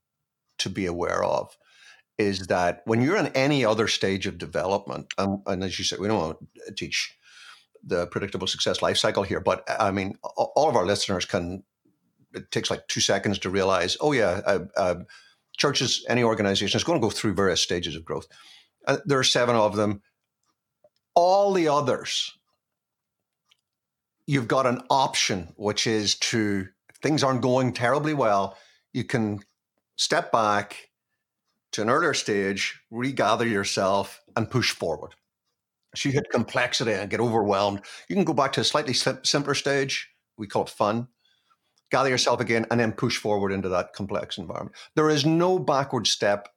to 0.59 0.71
be 0.71 0.87
aware 0.87 1.23
of 1.23 1.57
is 2.19 2.47
that 2.47 2.83
when 2.85 3.01
you're 3.01 3.17
in 3.17 3.29
any 3.29 3.65
other 3.65 3.87
stage 3.87 4.27
of 4.27 4.39
development, 4.39 5.07
um, 5.19 5.43
and 5.47 5.63
as 5.63 5.79
you 5.79 5.85
said, 5.85 5.99
we 6.01 6.09
don't 6.09 6.19
want 6.19 6.39
to 6.67 6.75
teach 6.75 7.15
the 7.87 8.07
predictable 8.07 8.47
success 8.47 8.83
life 8.83 8.97
cycle 8.97 9.23
here, 9.23 9.41
but 9.41 9.65
I 9.69 9.91
mean, 9.91 10.17
all 10.25 10.69
of 10.69 10.77
our 10.77 10.87
listeners 10.87 11.25
can. 11.25 11.63
It 12.35 12.51
takes 12.51 12.71
like 12.71 12.87
two 12.89 13.01
seconds 13.01 13.39
to 13.41 13.51
realize, 13.51 13.97
oh 14.01 14.13
yeah, 14.13 14.41
uh, 14.47 14.65
uh, 14.77 14.95
churches, 15.57 16.05
any 16.09 16.23
organization 16.23 16.77
is 16.77 16.85
going 16.85 17.01
to 17.01 17.07
go 17.07 17.11
through 17.11 17.35
various 17.35 17.63
stages 17.63 17.97
of 17.97 18.05
growth. 18.05 18.27
Uh, 18.87 18.99
there 19.05 19.19
are 19.19 19.25
seven 19.25 19.57
of 19.57 19.77
them. 19.77 20.03
All 21.15 21.53
the 21.53 21.69
others 21.69 22.33
you've 24.27 24.49
got 24.49 24.67
an 24.67 24.83
option, 24.91 25.53
which 25.57 25.87
is 25.87 26.17
to, 26.17 26.67
things 27.03 27.23
aren't 27.23 27.43
going 27.43 27.73
terribly 27.73 28.15
well, 28.15 28.57
you 28.93 29.05
can 29.05 29.41
step 29.97 30.33
back 30.33 30.91
to 31.73 31.83
an 31.83 31.91
earlier 31.91 32.15
stage, 32.15 32.81
regather 32.91 33.47
yourself, 33.47 34.21
and 34.37 34.51
push 34.51 34.73
forward. 34.73 35.13
So 35.97 36.09
you 36.09 36.13
hit 36.13 36.31
complexity 36.31 36.93
and 36.93 37.11
get 37.11 37.21
overwhelmed. 37.21 37.83
You 38.09 38.17
can 38.17 38.25
go 38.25 38.33
back 38.33 38.53
to 38.53 38.61
a 38.61 38.65
slightly 38.65 38.95
simpler 38.95 39.55
stage. 39.55 40.09
We 40.37 40.47
call 40.47 40.63
it 40.63 40.71
fun. 40.71 41.09
Gather 41.91 42.09
yourself 42.09 42.41
again 42.41 42.67
and 42.71 42.81
then 42.81 42.93
push 42.93 43.17
forward 43.17 43.53
into 43.53 43.69
that 43.69 43.93
complex 43.93 44.39
environment. 44.39 44.77
There 44.97 45.11
is 45.11 45.25
no 45.25 45.59
backward 45.59 46.07
step 46.07 46.49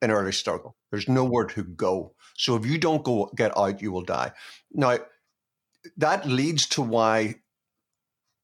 in 0.00 0.10
early 0.10 0.32
struggle. 0.32 0.76
There's 0.90 1.08
nowhere 1.08 1.44
to 1.46 1.62
go. 1.62 2.14
So 2.36 2.56
if 2.56 2.66
you 2.66 2.78
don't 2.78 3.04
go 3.04 3.30
get 3.36 3.56
out, 3.56 3.82
you 3.82 3.92
will 3.92 4.02
die. 4.02 4.32
Now, 4.72 4.98
that 5.96 6.26
leads 6.26 6.66
to 6.70 6.82
why 6.82 7.36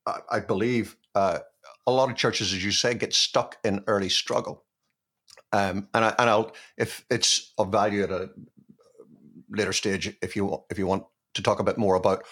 I, 0.07 0.19
I 0.31 0.41
believe 0.41 0.97
uh, 1.15 1.41
a 1.87 1.93
lot 1.93 2.11
of 2.11 2.17
churches, 2.17 2.53
as 2.53 2.65
you 2.65 2.73
say, 2.73 2.95
get 2.95 3.15
stuck 3.15 3.57
in 3.65 3.83
early 3.87 4.09
struggle. 4.09 4.65
Um, 5.53 5.89
and 5.95 6.05
I, 6.05 6.15
and 6.19 6.29
I'll 6.29 6.53
if 6.77 7.05
it's 7.11 7.53
of 7.57 7.73
value 7.73 8.03
at 8.03 8.11
a 8.11 8.29
later 9.51 9.73
stage, 9.73 10.15
if 10.21 10.37
you 10.37 10.63
if 10.71 10.79
you 10.79 10.87
want 10.87 11.05
to 11.35 11.43
talk 11.43 11.59
a 11.59 11.65
bit 11.65 11.79
more 11.79 11.95
about 11.95 12.25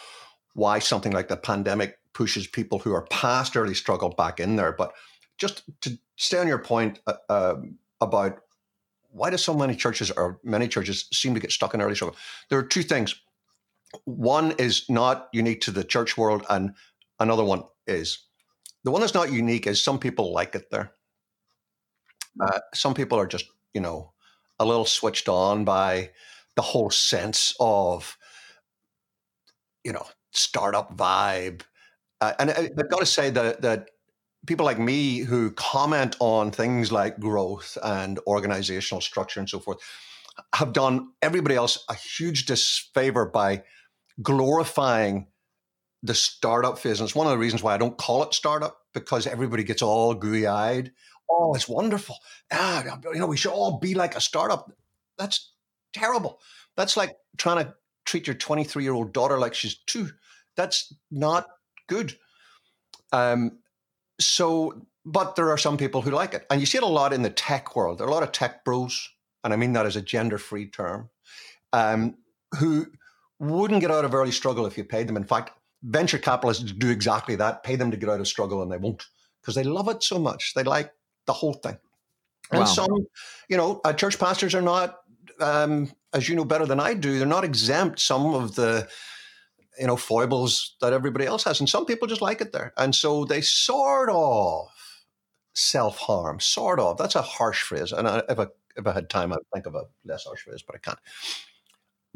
why 0.54 0.78
something 0.78 1.12
like 1.12 1.28
the 1.28 1.36
pandemic 1.36 1.98
pushes 2.16 2.46
people 2.46 2.78
who 2.78 2.94
are 2.94 3.02
past 3.10 3.58
early 3.58 3.74
struggle 3.74 4.08
back 4.08 4.40
in 4.40 4.56
there. 4.56 4.72
But 4.72 4.94
just 5.36 5.64
to 5.82 5.98
stay 6.16 6.38
on 6.38 6.48
your 6.48 6.58
point 6.58 6.98
uh, 7.06 7.14
uh, 7.28 7.56
about 8.00 8.40
why 9.10 9.28
do 9.28 9.36
so 9.36 9.52
many 9.52 9.76
churches 9.76 10.10
or 10.10 10.40
many 10.42 10.66
churches 10.66 11.08
seem 11.12 11.34
to 11.34 11.40
get 11.40 11.52
stuck 11.52 11.74
in 11.74 11.82
early 11.82 11.94
struggle? 11.94 12.16
There 12.48 12.58
are 12.58 12.62
two 12.62 12.82
things 12.82 13.14
one 14.04 14.52
is 14.52 14.88
not 14.88 15.28
unique 15.32 15.60
to 15.62 15.70
the 15.70 15.84
church 15.84 16.16
world, 16.16 16.44
and 16.48 16.74
another 17.20 17.44
one 17.44 17.64
is. 17.86 18.24
The 18.84 18.90
one 18.90 19.00
that's 19.00 19.14
not 19.14 19.32
unique 19.32 19.66
is 19.66 19.82
some 19.82 19.98
people 19.98 20.32
like 20.32 20.54
it 20.54 20.70
there. 20.70 20.92
Uh, 22.40 22.60
some 22.74 22.94
people 22.94 23.18
are 23.18 23.26
just, 23.26 23.46
you 23.74 23.80
know, 23.80 24.12
a 24.58 24.64
little 24.64 24.84
switched 24.86 25.28
on 25.28 25.64
by 25.64 26.10
the 26.54 26.62
whole 26.62 26.90
sense 26.90 27.54
of, 27.60 28.16
you 29.84 29.92
know, 29.92 30.06
startup 30.32 30.96
vibe. 30.96 31.62
Uh, 32.20 32.32
and 32.38 32.50
I, 32.50 32.62
have 32.62 32.90
got 32.90 33.00
to 33.00 33.06
say 33.06 33.30
that 33.30 33.62
that 33.62 33.90
people 34.46 34.64
like 34.64 34.78
me 34.78 35.18
who 35.18 35.50
comment 35.52 36.16
on 36.20 36.50
things 36.50 36.92
like 36.92 37.18
growth 37.18 37.76
and 37.82 38.18
organizational 38.26 39.00
structure 39.00 39.40
and 39.40 39.48
so 39.48 39.58
forth 39.58 39.78
have 40.54 40.72
done 40.72 41.08
everybody 41.22 41.54
else 41.54 41.84
a 41.88 41.94
huge 41.94 42.46
disfavor 42.46 43.26
by 43.26 43.62
glorifying 44.22 45.26
the 46.02 46.14
startup 46.14 46.78
phase. 46.78 47.00
And 47.00 47.06
it's 47.06 47.16
one 47.16 47.26
of 47.26 47.32
the 47.32 47.38
reasons 47.38 47.62
why 47.62 47.74
I 47.74 47.78
don't 47.78 47.96
call 47.96 48.22
it 48.22 48.34
startup 48.34 48.78
because 48.94 49.26
everybody 49.26 49.64
gets 49.64 49.82
all 49.82 50.14
gooey 50.14 50.46
eyed. 50.46 50.92
Oh, 51.28 51.54
it's 51.54 51.68
wonderful. 51.68 52.16
Ah, 52.52 52.98
you 53.12 53.18
know, 53.18 53.26
we 53.26 53.36
should 53.36 53.52
all 53.52 53.78
be 53.78 53.94
like 53.94 54.14
a 54.14 54.20
startup. 54.20 54.70
That's 55.18 55.52
terrible. 55.92 56.40
That's 56.76 56.96
like 56.96 57.12
trying 57.36 57.64
to 57.64 57.74
treat 58.04 58.26
your 58.26 58.36
23 58.36 58.84
year 58.84 58.92
old 58.92 59.12
daughter 59.12 59.38
like 59.38 59.54
she's 59.54 59.78
two. 59.86 60.10
That's 60.56 60.94
not 61.10 61.46
good. 61.86 62.16
Um, 63.12 63.58
so, 64.20 64.86
but 65.04 65.36
there 65.36 65.50
are 65.50 65.58
some 65.58 65.76
people 65.76 66.02
who 66.02 66.10
like 66.10 66.34
it. 66.34 66.46
And 66.50 66.60
you 66.60 66.66
see 66.66 66.78
it 66.78 66.84
a 66.84 66.86
lot 66.86 67.12
in 67.12 67.22
the 67.22 67.30
tech 67.30 67.76
world. 67.76 67.98
There 67.98 68.06
are 68.06 68.10
a 68.10 68.14
lot 68.14 68.22
of 68.22 68.32
tech 68.32 68.64
bros, 68.64 69.08
and 69.44 69.52
I 69.52 69.56
mean 69.56 69.72
that 69.74 69.86
as 69.86 69.96
a 69.96 70.02
gender 70.02 70.38
free 70.38 70.66
term, 70.66 71.10
um, 71.72 72.16
who 72.58 72.86
wouldn't 73.38 73.80
get 73.80 73.90
out 73.90 74.04
of 74.04 74.14
early 74.14 74.32
struggle 74.32 74.66
if 74.66 74.78
you 74.78 74.84
paid 74.84 75.08
them. 75.08 75.16
In 75.16 75.24
fact, 75.24 75.52
venture 75.82 76.18
capitalists 76.18 76.72
do 76.72 76.90
exactly 76.90 77.36
that 77.36 77.62
pay 77.62 77.76
them 77.76 77.90
to 77.90 77.96
get 77.96 78.08
out 78.08 78.20
of 78.20 78.26
struggle 78.26 78.62
and 78.62 78.72
they 78.72 78.78
won't 78.78 79.06
because 79.40 79.54
they 79.54 79.62
love 79.62 79.88
it 79.88 80.02
so 80.02 80.18
much. 80.18 80.54
They 80.54 80.64
like 80.64 80.92
the 81.26 81.32
whole 81.32 81.52
thing. 81.52 81.78
And 82.50 82.60
wow. 82.60 82.66
some, 82.66 83.06
you 83.48 83.56
know, 83.56 83.80
uh, 83.84 83.92
church 83.92 84.18
pastors 84.18 84.54
are 84.54 84.62
not, 84.62 85.00
um, 85.40 85.90
as 86.12 86.28
you 86.28 86.36
know 86.36 86.44
better 86.44 86.66
than 86.66 86.80
I 86.80 86.94
do, 86.94 87.18
they're 87.18 87.26
not 87.26 87.44
exempt 87.44 88.00
some 88.00 88.34
of 88.34 88.54
the, 88.54 88.88
you 89.78 89.86
know, 89.86 89.96
foibles 89.96 90.76
that 90.80 90.92
everybody 90.92 91.26
else 91.26 91.44
has. 91.44 91.60
And 91.60 91.68
some 91.68 91.86
people 91.86 92.08
just 92.08 92.22
like 92.22 92.40
it 92.40 92.52
there. 92.52 92.72
And 92.76 92.94
so 92.94 93.24
they 93.24 93.40
sort 93.40 94.10
of 94.10 94.68
self 95.54 95.98
harm, 95.98 96.40
sort 96.40 96.80
of. 96.80 96.98
That's 96.98 97.16
a 97.16 97.22
harsh 97.22 97.62
phrase. 97.62 97.92
And 97.92 98.08
I, 98.08 98.22
if, 98.28 98.38
I, 98.38 98.46
if 98.76 98.86
I 98.86 98.92
had 98.92 99.10
time, 99.10 99.32
I'd 99.32 99.38
think 99.52 99.66
of 99.66 99.74
a 99.74 99.84
less 100.04 100.24
harsh 100.24 100.42
phrase, 100.42 100.62
but 100.66 100.76
I 100.76 100.78
can't 100.78 100.98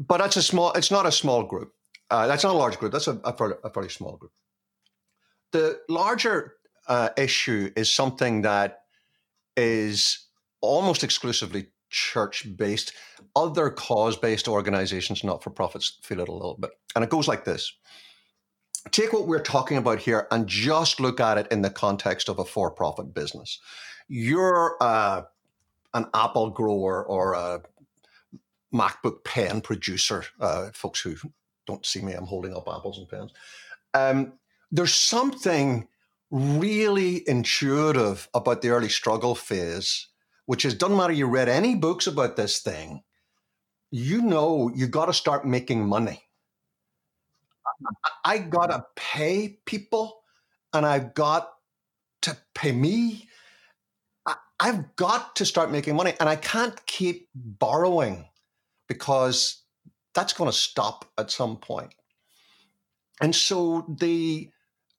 but 0.07 0.17
that's 0.17 0.37
a 0.37 0.43
small. 0.43 0.71
It's 0.73 0.91
not 0.91 1.05
a 1.05 1.11
small 1.11 1.43
group. 1.43 1.73
Uh, 2.09 2.27
that's 2.27 2.43
not 2.43 2.55
a 2.55 2.57
large 2.57 2.77
group. 2.77 2.91
That's 2.91 3.07
a, 3.07 3.19
a, 3.23 3.33
fairly, 3.33 3.55
a 3.63 3.69
fairly 3.69 3.89
small 3.89 4.17
group. 4.17 4.31
The 5.51 5.79
larger 5.87 6.55
uh, 6.87 7.09
issue 7.17 7.71
is 7.75 7.93
something 7.93 8.41
that 8.41 8.81
is 9.55 10.27
almost 10.61 11.03
exclusively 11.03 11.67
church 11.91 12.47
based. 12.55 12.93
Other 13.35 13.69
cause 13.69 14.17
based 14.17 14.47
organizations, 14.47 15.23
not 15.23 15.43
for 15.43 15.51
profits, 15.51 15.99
feel 16.01 16.19
it 16.19 16.29
a 16.29 16.33
little 16.33 16.57
bit. 16.59 16.71
And 16.95 17.03
it 17.03 17.09
goes 17.09 17.27
like 17.27 17.45
this 17.45 17.73
Take 18.89 19.13
what 19.13 19.27
we're 19.27 19.39
talking 19.39 19.77
about 19.77 19.99
here 19.99 20.27
and 20.31 20.47
just 20.47 20.99
look 20.99 21.19
at 21.19 21.37
it 21.37 21.47
in 21.51 21.61
the 21.61 21.69
context 21.69 22.29
of 22.29 22.39
a 22.39 22.45
for 22.45 22.71
profit 22.71 23.13
business. 23.13 23.59
You're 24.07 24.75
a 24.81 25.27
an 25.93 26.07
apple 26.13 26.49
grower 26.49 27.05
or 27.05 27.33
a 27.33 27.61
MacBook 28.73 29.23
pen 29.25 29.61
producer, 29.61 30.23
uh, 30.39 30.69
folks 30.73 31.01
who 31.01 31.15
don't 31.67 31.85
see 31.85 32.01
me, 32.01 32.13
I'm 32.13 32.25
holding 32.25 32.55
up 32.55 32.67
apples 32.67 32.97
and 32.97 33.09
pens. 33.09 33.31
Um, 33.93 34.33
there's 34.71 34.93
something 34.93 35.87
really 36.31 37.27
intuitive 37.27 38.29
about 38.33 38.61
the 38.61 38.69
early 38.69 38.87
struggle 38.89 39.35
phase, 39.35 40.07
which 40.45 40.65
is 40.65 40.73
doesn't 40.73 40.97
matter 40.97 41.13
you 41.13 41.27
read 41.27 41.49
any 41.49 41.75
books 41.75 42.07
about 42.07 42.35
this 42.35 42.59
thing, 42.59 43.03
you 43.91 44.21
know 44.21 44.71
you 44.73 44.87
got 44.87 45.05
to 45.05 45.13
start 45.13 45.45
making 45.45 45.85
money. 45.85 46.23
I 48.23 48.37
got 48.37 48.67
to 48.67 48.85
pay 48.95 49.59
people 49.65 50.23
and 50.73 50.85
I've 50.85 51.13
got 51.13 51.51
to 52.23 52.37
pay 52.53 52.71
me. 52.71 53.27
I've 54.59 54.95
got 54.95 55.35
to 55.37 55.45
start 55.45 55.71
making 55.71 55.95
money 55.95 56.13
and 56.19 56.29
I 56.29 56.35
can't 56.35 56.85
keep 56.85 57.29
borrowing 57.33 58.27
because 58.87 59.63
that's 60.13 60.33
going 60.33 60.49
to 60.49 60.55
stop 60.55 61.05
at 61.17 61.31
some 61.31 61.57
point. 61.57 61.93
And 63.21 63.35
so 63.35 63.85
the 63.87 64.49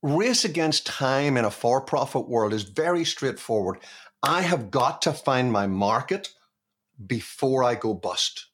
race 0.02 0.44
against 0.44 0.86
time 0.86 1.36
in 1.36 1.44
a 1.44 1.50
for 1.50 1.80
profit 1.80 2.28
world 2.28 2.52
is 2.52 2.64
very 2.64 3.04
straightforward. 3.04 3.78
I 4.22 4.42
have 4.42 4.70
got 4.70 5.02
to 5.02 5.12
find 5.12 5.50
my 5.50 5.66
market 5.66 6.30
before 7.04 7.64
I 7.64 7.74
go 7.74 7.94
bust. 7.94 8.46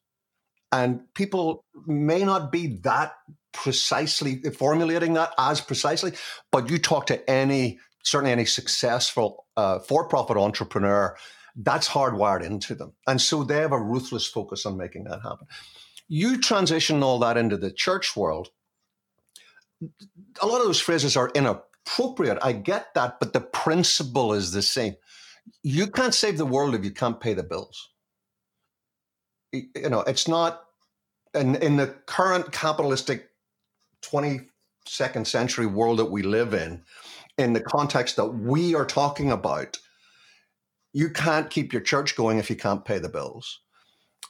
And 0.72 1.12
people 1.14 1.64
may 1.86 2.24
not 2.24 2.52
be 2.52 2.78
that 2.84 3.14
precisely 3.52 4.42
formulating 4.56 5.14
that 5.14 5.32
as 5.38 5.60
precisely, 5.60 6.12
but 6.52 6.70
you 6.70 6.78
talk 6.78 7.06
to 7.06 7.30
any, 7.30 7.78
certainly 8.02 8.32
any 8.32 8.44
successful 8.44 9.46
uh, 9.56 9.78
for 9.80 10.06
profit 10.08 10.36
entrepreneur, 10.36 11.16
that's 11.56 11.88
hardwired 11.88 12.44
into 12.44 12.74
them. 12.74 12.92
And 13.06 13.20
so 13.20 13.42
they 13.42 13.56
have 13.56 13.72
a 13.72 13.82
ruthless 13.82 14.26
focus 14.26 14.64
on 14.64 14.76
making 14.76 15.04
that 15.04 15.22
happen. 15.22 15.46
You 16.06 16.40
transition 16.40 17.02
all 17.02 17.18
that 17.20 17.36
into 17.36 17.56
the 17.56 17.72
church 17.72 18.16
world. 18.16 18.48
A 20.40 20.46
lot 20.46 20.60
of 20.60 20.66
those 20.66 20.80
phrases 20.80 21.16
are 21.16 21.30
inappropriate. 21.34 22.38
I 22.42 22.52
get 22.52 22.94
that, 22.94 23.18
but 23.20 23.32
the 23.32 23.40
principle 23.40 24.32
is 24.32 24.52
the 24.52 24.62
same. 24.62 24.94
You 25.62 25.86
can't 25.88 26.14
save 26.14 26.38
the 26.38 26.46
world 26.46 26.74
if 26.74 26.84
you 26.84 26.90
can't 26.90 27.20
pay 27.20 27.34
the 27.34 27.42
bills 27.42 27.90
you 29.52 29.88
know, 29.88 30.00
it's 30.00 30.28
not 30.28 30.64
in, 31.34 31.56
in 31.56 31.76
the 31.76 31.88
current 32.06 32.52
capitalistic 32.52 33.30
22nd 34.02 35.26
century 35.26 35.66
world 35.66 35.98
that 35.98 36.06
we 36.06 36.22
live 36.22 36.54
in, 36.54 36.82
in 37.36 37.52
the 37.52 37.60
context 37.60 38.16
that 38.16 38.26
we 38.26 38.74
are 38.74 38.86
talking 38.86 39.30
about, 39.30 39.78
you 40.92 41.10
can't 41.10 41.50
keep 41.50 41.72
your 41.72 41.82
church 41.82 42.16
going 42.16 42.38
if 42.38 42.50
you 42.50 42.56
can't 42.56 42.84
pay 42.84 42.98
the 42.98 43.08
bills. 43.08 43.60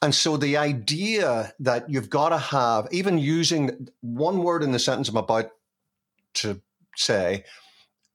And 0.02 0.14
so 0.14 0.36
the 0.36 0.56
idea 0.56 1.52
that 1.60 1.90
you've 1.90 2.10
got 2.10 2.28
to 2.28 2.38
have, 2.38 2.86
even 2.92 3.18
using 3.18 3.88
one 4.00 4.38
word 4.38 4.62
in 4.62 4.70
the 4.70 4.78
sentence 4.78 5.08
I'm 5.08 5.16
about 5.16 5.50
to 6.34 6.60
say, 6.94 7.44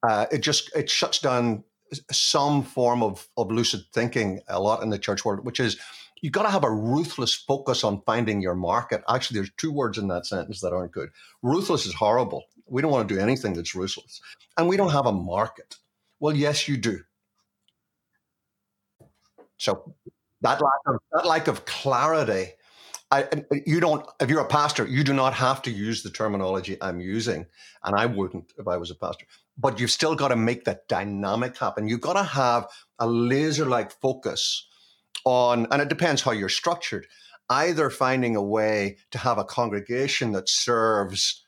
uh, 0.08 0.28
it 0.32 0.40
just 0.40 0.74
it 0.76 0.90
shuts 0.90 1.20
down 1.20 1.64
some 2.12 2.64
form 2.64 3.04
of, 3.04 3.28
of 3.38 3.52
lucid 3.52 3.82
thinking 3.94 4.42
a 4.48 4.60
lot 4.60 4.82
in 4.84 4.90
the 4.90 5.00
church 5.00 5.24
world, 5.26 5.46
which 5.46 5.60
is 5.60 5.78
you've 6.22 6.34
got 6.34 6.44
to 6.44 6.50
have 6.50 6.64
a 6.64 6.72
ruthless 6.72 7.34
focus 7.34 7.84
on 7.84 8.02
finding 8.06 8.42
your 8.42 8.56
market. 8.56 9.04
Actually, 9.10 9.40
there's 9.40 9.52
two 9.58 9.72
words 9.72 9.98
in 9.98 10.08
that 10.08 10.26
sentence 10.26 10.62
that 10.62 10.74
aren't 10.74 10.92
good. 10.92 11.10
Ruthless 11.42 11.86
is 11.86 11.94
horrible. 11.94 12.44
We 12.66 12.82
don't 12.82 12.92
want 12.92 13.08
to 13.08 13.14
do 13.14 13.20
anything 13.20 13.54
that's 13.54 13.76
ruthless. 13.76 14.22
And 14.58 14.68
we 14.68 14.78
don't 14.78 14.92
have 14.92 15.06
a 15.06 15.12
market. 15.12 15.76
Well, 16.20 16.36
yes, 16.36 16.68
you 16.68 16.78
do. 16.78 17.02
So 19.58 19.94
that 20.42 20.62
lack 20.62 20.82
of, 20.88 20.96
that 21.12 21.26
lack 21.26 21.48
of 21.48 21.66
clarity, 21.66 22.54
I, 23.12 23.24
uh, 23.24 23.42
you 23.66 23.80
don't, 23.80 24.06
if 24.20 24.30
you're 24.30 24.42
a 24.42 24.48
pastor, 24.48 24.88
you 24.88 25.04
do 25.04 25.14
not 25.14 25.34
have 25.34 25.62
to 25.64 25.72
use 25.72 26.04
the 26.04 26.10
terminology 26.10 26.78
I'm 26.82 27.00
using. 27.00 27.46
And 27.84 27.96
I 27.96 28.06
wouldn't 28.06 28.54
if 28.58 28.68
I 28.68 28.78
was 28.78 28.92
a 28.92 28.96
pastor. 28.96 29.26
But 29.58 29.80
you've 29.80 29.92
still 29.92 30.16
got 30.16 30.30
to 30.30 30.36
make 30.36 30.66
that 30.66 30.88
dynamic 30.88 31.58
happen. 31.58 31.88
You've 31.88 32.02
got 32.02 32.14
to 32.14 32.24
have 32.24 32.68
a 32.98 33.08
laser 33.08 33.66
like 33.66 33.92
focus 34.02 34.68
on, 35.26 35.68
and 35.72 35.82
it 35.82 35.90
depends 35.90 36.22
how 36.22 36.32
you're 36.32 36.50
structured, 36.50 37.08
either 37.50 37.90
finding 37.90 38.36
a 38.36 38.42
way 38.42 38.98
to 39.12 39.18
have 39.20 39.38
a 39.38 39.44
congregation 39.44 40.32
that 40.32 40.50
serves, 40.50 41.46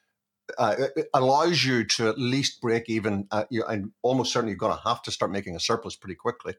uh, 0.57 0.75
allows 1.13 1.63
you 1.63 1.83
to 1.83 2.07
at 2.07 2.19
least 2.19 2.61
break 2.61 2.89
even, 2.89 3.27
uh, 3.31 3.45
you, 3.49 3.65
and 3.65 3.91
almost 4.03 4.31
certainly 4.31 4.51
you're 4.51 4.57
going 4.57 4.77
to 4.77 4.87
have 4.87 5.01
to 5.01 5.11
start 5.11 5.31
making 5.31 5.55
a 5.55 5.59
surplus 5.59 5.95
pretty 5.95 6.15
quickly, 6.15 6.53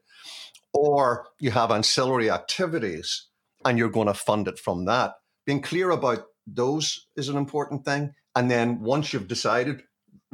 or 0.73 1.27
you 1.39 1.51
have 1.51 1.71
ancillary 1.71 2.29
activities 2.29 3.27
and 3.65 3.77
you're 3.77 3.89
going 3.89 4.07
to 4.07 4.13
fund 4.13 4.47
it 4.47 4.59
from 4.59 4.85
that. 4.85 5.15
Being 5.45 5.61
clear 5.61 5.91
about 5.91 6.25
those 6.45 7.07
is 7.15 7.29
an 7.29 7.37
important 7.37 7.85
thing. 7.85 8.13
And 8.35 8.51
then 8.51 8.81
once 8.81 9.13
you've 9.13 9.27
decided 9.27 9.83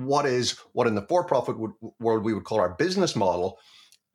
what 0.06 0.26
is 0.26 0.58
what 0.74 0.88
in 0.88 0.96
the 0.96 1.02
for-profit 1.02 1.58
world 2.00 2.24
we 2.24 2.34
would 2.34 2.44
call 2.44 2.60
our 2.60 2.76
business 2.76 3.16
model, 3.16 3.60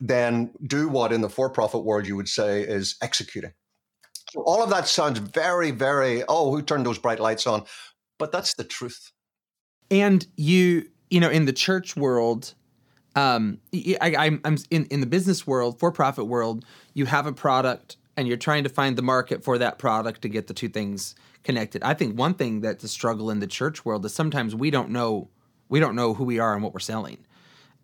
then 0.00 0.52
do 0.66 0.88
what 0.88 1.12
in 1.12 1.20
the 1.20 1.28
for 1.28 1.50
profit 1.50 1.84
world 1.84 2.06
you 2.06 2.16
would 2.16 2.28
say 2.28 2.62
is 2.62 2.96
executing. 3.02 3.52
So 4.30 4.42
all 4.42 4.62
of 4.62 4.70
that 4.70 4.86
sounds 4.86 5.18
very, 5.18 5.70
very, 5.70 6.22
oh, 6.28 6.50
who 6.50 6.62
turned 6.62 6.84
those 6.84 6.98
bright 6.98 7.18
lights 7.18 7.46
on? 7.46 7.64
But 8.18 8.30
that's 8.30 8.54
the 8.54 8.64
truth. 8.64 9.12
And 9.90 10.26
you, 10.36 10.88
you 11.10 11.20
know, 11.20 11.30
in 11.30 11.46
the 11.46 11.52
church 11.52 11.96
world, 11.96 12.54
um, 13.16 13.58
I, 13.72 14.38
am 14.44 14.58
in, 14.70 14.84
in 14.86 15.00
the 15.00 15.06
business 15.06 15.46
world, 15.46 15.78
for 15.80 15.90
profit 15.90 16.26
world, 16.26 16.64
you 16.94 17.06
have 17.06 17.26
a 17.26 17.32
product 17.32 17.96
and 18.16 18.28
you're 18.28 18.36
trying 18.36 18.64
to 18.64 18.68
find 18.68 18.96
the 18.96 19.02
market 19.02 19.42
for 19.42 19.58
that 19.58 19.78
product 19.78 20.22
to 20.22 20.28
get 20.28 20.46
the 20.46 20.54
two 20.54 20.68
things 20.68 21.14
connected. 21.42 21.82
I 21.82 21.94
think 21.94 22.18
one 22.18 22.34
thing 22.34 22.60
that's 22.60 22.84
a 22.84 22.88
struggle 22.88 23.30
in 23.30 23.40
the 23.40 23.46
church 23.46 23.84
world 23.84 24.04
is 24.04 24.14
sometimes 24.14 24.54
we 24.54 24.70
don't 24.70 24.90
know 24.90 25.30
we 25.68 25.80
don't 25.80 25.94
know 25.94 26.14
who 26.14 26.24
we 26.24 26.38
are 26.38 26.54
and 26.54 26.62
what 26.62 26.72
we're 26.72 26.80
selling 26.80 27.18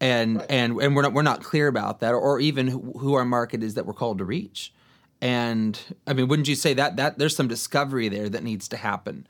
and 0.00 0.36
right. 0.36 0.46
and 0.50 0.80
and 0.80 0.96
we're 0.96 1.02
not 1.02 1.12
we're 1.12 1.22
not 1.22 1.42
clear 1.42 1.68
about 1.68 2.00
that, 2.00 2.12
or 2.12 2.40
even 2.40 2.68
who 2.68 3.14
our 3.14 3.24
market 3.24 3.62
is 3.62 3.74
that 3.74 3.86
we're 3.86 3.94
called 3.94 4.18
to 4.18 4.24
reach. 4.24 4.72
And 5.20 5.78
I 6.06 6.12
mean, 6.12 6.28
wouldn't 6.28 6.48
you 6.48 6.54
say 6.54 6.74
that 6.74 6.96
that 6.96 7.18
there's 7.18 7.36
some 7.36 7.48
discovery 7.48 8.08
there 8.08 8.28
that 8.28 8.42
needs 8.42 8.68
to 8.68 8.76
happen 8.76 9.26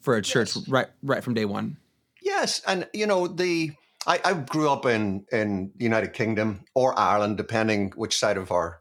for 0.00 0.16
a 0.16 0.22
church 0.22 0.56
yes. 0.56 0.68
right 0.68 0.88
right 1.02 1.22
from 1.22 1.34
day 1.34 1.44
one? 1.44 1.76
Yes, 2.22 2.62
and 2.66 2.88
you 2.92 3.06
know 3.06 3.26
the 3.26 3.72
I, 4.06 4.20
I 4.24 4.32
grew 4.34 4.70
up 4.70 4.86
in 4.86 5.24
in 5.30 5.72
the 5.76 5.84
United 5.84 6.12
Kingdom 6.12 6.64
or 6.74 6.98
Ireland, 6.98 7.36
depending 7.36 7.92
which 7.94 8.16
side 8.18 8.36
of 8.36 8.50
our 8.50 8.80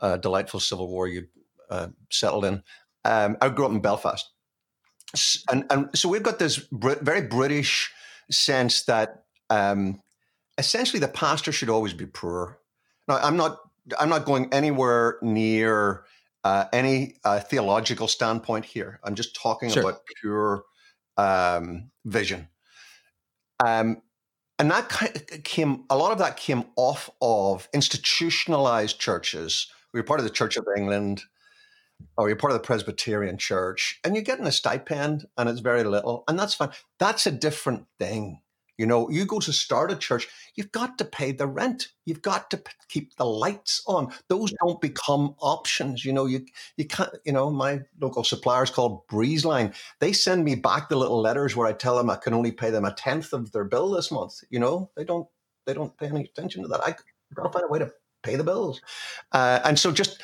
uh, 0.00 0.16
delightful 0.16 0.60
civil 0.60 0.88
war 0.88 1.06
you 1.06 1.28
uh, 1.70 1.88
settled 2.10 2.44
in. 2.44 2.62
Um, 3.04 3.36
I 3.40 3.48
grew 3.48 3.64
up 3.64 3.72
in 3.72 3.80
Belfast, 3.80 4.28
and 5.50 5.64
and 5.70 5.88
so 5.96 6.08
we've 6.08 6.22
got 6.22 6.38
this 6.38 6.58
Brit- 6.58 7.00
very 7.00 7.22
British 7.22 7.92
sense 8.30 8.82
that 8.84 9.24
um, 9.50 10.00
essentially 10.58 11.00
the 11.00 11.08
pastor 11.08 11.52
should 11.52 11.70
always 11.70 11.92
be 11.92 12.06
poor. 12.06 12.58
Now, 13.06 13.16
I'm 13.16 13.36
not 13.36 13.58
I'm 13.98 14.08
not 14.08 14.24
going 14.24 14.52
anywhere 14.52 15.18
near 15.22 16.04
uh, 16.44 16.66
any 16.72 17.16
uh, 17.24 17.40
theological 17.40 18.08
standpoint 18.08 18.64
here. 18.64 19.00
I'm 19.02 19.14
just 19.14 19.34
talking 19.34 19.70
sure. 19.70 19.82
about 19.82 20.00
pure 20.20 20.64
um, 21.16 21.90
vision. 22.04 22.48
Um, 23.64 24.02
and 24.58 24.70
that 24.70 24.88
came 25.44 25.84
a 25.88 25.96
lot 25.96 26.12
of 26.12 26.18
that 26.18 26.36
came 26.36 26.64
off 26.76 27.08
of 27.20 27.68
institutionalized 27.72 28.98
churches. 28.98 29.68
We 29.92 30.00
were 30.00 30.04
part 30.04 30.20
of 30.20 30.24
the 30.24 30.32
Church 30.32 30.56
of 30.56 30.66
England, 30.76 31.22
or 32.16 32.28
you're 32.28 32.36
part 32.36 32.52
of 32.52 32.58
the 32.58 32.66
Presbyterian 32.66 33.38
Church, 33.38 34.00
and 34.04 34.14
you're 34.14 34.24
getting 34.24 34.46
a 34.46 34.52
stipend, 34.52 35.26
and 35.36 35.48
it's 35.48 35.60
very 35.60 35.84
little, 35.84 36.24
and 36.28 36.38
that's 36.38 36.54
fine. 36.54 36.70
That's 36.98 37.26
a 37.26 37.30
different 37.30 37.86
thing. 37.98 38.40
You 38.78 38.86
know, 38.86 39.10
you 39.10 39.24
go 39.26 39.40
to 39.40 39.52
start 39.52 39.90
a 39.90 39.96
church, 39.96 40.28
you've 40.54 40.70
got 40.70 40.98
to 40.98 41.04
pay 41.04 41.32
the 41.32 41.48
rent. 41.48 41.88
You've 42.06 42.22
got 42.22 42.48
to 42.52 42.58
p- 42.58 42.72
keep 42.88 43.16
the 43.16 43.24
lights 43.24 43.82
on. 43.88 44.12
Those 44.28 44.54
don't 44.64 44.80
become 44.80 45.34
options. 45.40 46.04
You 46.04 46.12
know, 46.12 46.26
you 46.26 46.46
you 46.76 46.86
can't. 46.86 47.10
You 47.24 47.32
know, 47.32 47.50
my 47.50 47.80
local 48.00 48.22
supplier 48.22 48.62
is 48.62 48.70
called 48.70 49.06
Breezeline. 49.08 49.74
They 49.98 50.12
send 50.12 50.44
me 50.44 50.54
back 50.54 50.88
the 50.88 50.96
little 50.96 51.20
letters 51.20 51.56
where 51.56 51.66
I 51.66 51.72
tell 51.72 51.96
them 51.96 52.08
I 52.08 52.16
can 52.16 52.34
only 52.34 52.52
pay 52.52 52.70
them 52.70 52.84
a 52.84 52.94
tenth 52.94 53.32
of 53.32 53.50
their 53.50 53.64
bill 53.64 53.90
this 53.90 54.12
month. 54.12 54.44
You 54.48 54.60
know, 54.60 54.90
they 54.96 55.04
don't 55.04 55.26
they 55.66 55.74
don't 55.74 55.96
pay 55.98 56.06
any 56.06 56.22
attention 56.22 56.62
to 56.62 56.68
that. 56.68 56.80
I 56.80 56.94
got 57.34 57.42
to 57.42 57.50
find 57.50 57.64
a 57.64 57.68
way 57.68 57.80
to 57.80 57.90
pay 58.22 58.36
the 58.36 58.44
bills, 58.44 58.80
uh, 59.32 59.58
and 59.64 59.76
so 59.76 59.90
just 59.90 60.22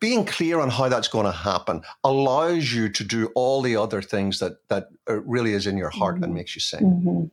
being 0.00 0.24
clear 0.24 0.60
on 0.60 0.70
how 0.70 0.88
that's 0.88 1.08
going 1.08 1.26
to 1.26 1.32
happen 1.32 1.82
allows 2.02 2.72
you 2.72 2.88
to 2.88 3.04
do 3.04 3.30
all 3.34 3.60
the 3.62 3.76
other 3.76 4.00
things 4.00 4.38
that 4.38 4.66
that 4.68 4.88
uh, 5.08 5.20
really 5.22 5.52
is 5.52 5.66
in 5.66 5.76
your 5.76 5.90
heart 5.90 6.16
mm-hmm. 6.16 6.24
and 6.24 6.34
makes 6.34 6.54
you 6.54 6.60
sing. 6.60 6.80
Mm-hmm. 6.80 7.24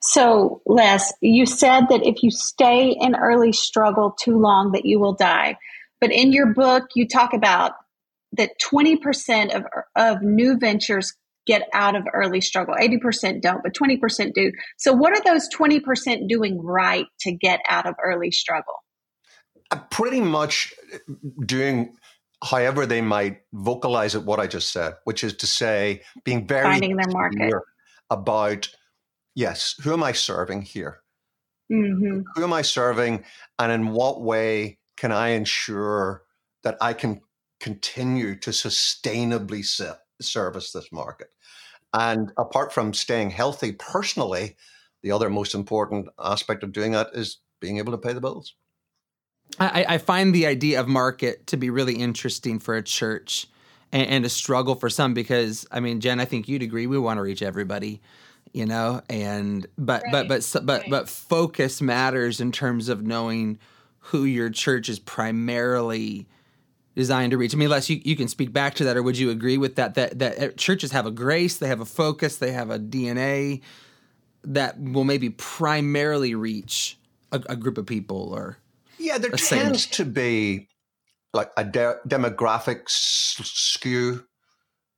So, 0.00 0.62
Les, 0.66 1.12
you 1.20 1.44
said 1.44 1.88
that 1.88 2.06
if 2.06 2.22
you 2.22 2.30
stay 2.30 2.90
in 2.90 3.16
early 3.16 3.52
struggle 3.52 4.14
too 4.18 4.38
long, 4.38 4.72
that 4.72 4.84
you 4.84 5.00
will 5.00 5.14
die. 5.14 5.56
But 6.00 6.12
in 6.12 6.32
your 6.32 6.54
book, 6.54 6.84
you 6.94 7.08
talk 7.08 7.32
about 7.32 7.72
that 8.32 8.52
20% 8.60 9.54
of, 9.54 9.64
of 9.96 10.22
new 10.22 10.56
ventures 10.56 11.14
get 11.46 11.68
out 11.72 11.96
of 11.96 12.06
early 12.12 12.40
struggle. 12.40 12.74
80% 12.74 13.40
don't, 13.40 13.62
but 13.62 13.74
20% 13.74 14.34
do. 14.34 14.52
So, 14.76 14.92
what 14.92 15.12
are 15.12 15.24
those 15.24 15.48
20% 15.48 16.28
doing 16.28 16.62
right 16.62 17.06
to 17.20 17.32
get 17.32 17.60
out 17.68 17.86
of 17.86 17.94
early 18.04 18.30
struggle? 18.30 18.74
Pretty 19.90 20.20
much 20.20 20.72
doing 21.44 21.94
however 22.42 22.86
they 22.86 23.00
might 23.00 23.40
vocalize 23.52 24.14
it 24.14 24.22
what 24.24 24.40
i 24.40 24.46
just 24.46 24.72
said 24.72 24.94
which 25.04 25.24
is 25.24 25.34
to 25.34 25.46
say 25.46 26.00
being 26.24 26.46
very 26.46 26.64
finding 26.64 26.96
their 26.96 27.08
market. 27.08 27.52
about 28.10 28.68
yes 29.34 29.74
who 29.82 29.92
am 29.92 30.02
i 30.02 30.12
serving 30.12 30.62
here? 30.62 31.00
Mm-hmm. 31.70 32.20
who 32.34 32.44
am 32.44 32.52
i 32.52 32.62
serving 32.62 33.24
and 33.58 33.72
in 33.72 33.88
what 33.88 34.22
way 34.22 34.78
can 34.96 35.12
i 35.12 35.28
ensure 35.28 36.22
that 36.62 36.76
i 36.80 36.92
can 36.92 37.20
continue 37.60 38.36
to 38.38 38.50
sustainably 38.50 39.64
service 40.20 40.70
this 40.70 40.92
market? 40.92 41.28
And 41.92 42.30
apart 42.38 42.72
from 42.72 42.94
staying 42.94 43.30
healthy 43.30 43.72
personally 43.72 44.56
the 45.02 45.12
other 45.12 45.28
most 45.28 45.54
important 45.54 46.08
aspect 46.18 46.62
of 46.62 46.72
doing 46.72 46.92
that 46.92 47.08
is 47.14 47.40
being 47.60 47.78
able 47.78 47.92
to 47.92 47.98
pay 47.98 48.12
the 48.12 48.20
bills 48.20 48.54
I, 49.60 49.84
I 49.88 49.98
find 49.98 50.34
the 50.34 50.46
idea 50.46 50.80
of 50.80 50.88
market 50.88 51.46
to 51.48 51.56
be 51.56 51.70
really 51.70 51.94
interesting 51.94 52.58
for 52.58 52.76
a 52.76 52.82
church 52.82 53.48
and, 53.92 54.06
and 54.08 54.24
a 54.24 54.28
struggle 54.28 54.74
for 54.74 54.88
some 54.88 55.14
because 55.14 55.66
I 55.70 55.80
mean, 55.80 56.00
Jen, 56.00 56.20
I 56.20 56.24
think 56.24 56.48
you'd 56.48 56.62
agree 56.62 56.86
we 56.86 56.98
want 56.98 57.18
to 57.18 57.22
reach 57.22 57.42
everybody, 57.42 58.00
you 58.52 58.66
know, 58.66 59.02
and 59.08 59.66
but 59.76 60.02
right. 60.04 60.28
but 60.28 60.28
but 60.28 60.66
but 60.66 60.82
right. 60.82 60.90
but 60.90 61.08
focus 61.08 61.80
matters 61.80 62.40
in 62.40 62.52
terms 62.52 62.88
of 62.88 63.02
knowing 63.02 63.58
who 63.98 64.24
your 64.24 64.50
church 64.50 64.88
is 64.88 64.98
primarily 64.98 66.26
designed 66.94 67.30
to 67.30 67.38
reach. 67.38 67.54
I 67.54 67.56
mean, 67.56 67.66
unless 67.66 67.90
you, 67.90 68.00
you 68.04 68.16
can 68.16 68.28
speak 68.28 68.52
back 68.52 68.74
to 68.74 68.84
that, 68.84 68.96
or 68.96 69.02
would 69.02 69.18
you 69.18 69.30
agree 69.30 69.58
with 69.58 69.76
that? 69.76 69.94
That 69.94 70.18
that 70.18 70.38
uh, 70.38 70.48
churches 70.56 70.92
have 70.92 71.06
a 71.06 71.10
grace, 71.10 71.56
they 71.56 71.68
have 71.68 71.80
a 71.80 71.86
focus, 71.86 72.36
they 72.36 72.52
have 72.52 72.70
a 72.70 72.78
DNA 72.78 73.62
that 74.44 74.80
will 74.80 75.04
maybe 75.04 75.30
primarily 75.30 76.34
reach 76.34 76.98
a, 77.32 77.42
a 77.48 77.56
group 77.56 77.76
of 77.76 77.86
people 77.86 78.32
or 78.32 78.58
yeah, 79.08 79.18
there 79.18 79.30
tends 79.30 79.86
to 79.86 80.04
be 80.04 80.68
like 81.32 81.50
a 81.56 81.64
de- 81.64 81.98
demographic 82.06 82.88
skew. 82.88 84.24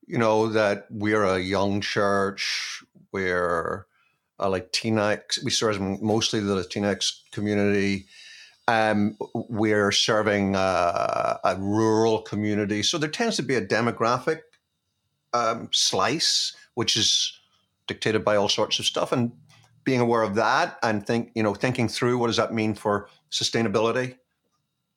You 0.05 0.17
know 0.17 0.47
that 0.47 0.87
we're 0.89 1.23
a 1.23 1.39
young 1.39 1.79
church. 1.79 2.83
We're 3.13 3.87
like 4.37 4.71
Latinx. 4.71 5.43
We 5.43 5.51
serve 5.51 5.79
mostly 5.79 6.41
the 6.41 6.55
Latinx 6.55 7.21
community. 7.31 8.07
Um, 8.67 9.17
we're 9.33 9.91
serving 9.91 10.55
uh, 10.55 11.37
a 11.43 11.55
rural 11.55 12.21
community, 12.21 12.83
so 12.83 12.97
there 12.97 13.09
tends 13.09 13.35
to 13.37 13.43
be 13.43 13.55
a 13.55 13.65
demographic 13.65 14.41
um, 15.33 15.69
slice, 15.71 16.55
which 16.75 16.95
is 16.95 17.39
dictated 17.87 18.23
by 18.23 18.35
all 18.35 18.49
sorts 18.49 18.79
of 18.79 18.85
stuff. 18.85 19.11
And 19.11 19.31
being 19.83 19.99
aware 19.99 20.21
of 20.21 20.35
that 20.35 20.77
and 20.83 21.05
think, 21.05 21.31
you 21.35 21.43
know, 21.43 21.53
thinking 21.53 21.87
through 21.87 22.17
what 22.17 22.27
does 22.27 22.37
that 22.37 22.53
mean 22.53 22.75
for 22.75 23.09
sustainability, 23.31 24.17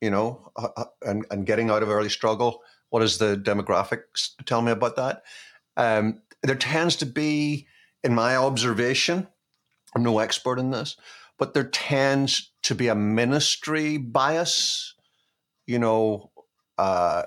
you 0.01 0.11
know, 0.11 0.51
uh, 0.57 0.69
uh, 0.77 0.85
and, 1.03 1.25
and 1.31 1.47
getting 1.47 1.71
out 1.71 1.83
of 1.83 1.89
early 1.89 2.09
struggle. 2.09 2.63
What 2.91 3.01
does 3.01 3.19
the 3.19 3.37
demographics 3.37 4.31
tell 4.45 4.63
me 4.63 4.73
about 4.73 4.97
that? 4.97 5.23
Um, 5.77 6.21
there 6.43 6.55
tends 6.55 6.97
to 6.97 7.07
be, 7.07 7.67
in 8.03 8.15
my 8.15 8.37
observation, 8.37 9.27
I'm 9.95 10.03
no 10.03 10.19
expert 10.19 10.59
in 10.59 10.71
this, 10.71 10.97
but 11.39 11.55
there 11.55 11.65
tends 11.65 12.53
to 12.63 12.75
be 12.75 12.89
a 12.89 12.95
ministry 12.95 13.97
bias, 13.97 14.95
you 15.67 15.79
know, 15.79 16.31
uh, 16.77 17.23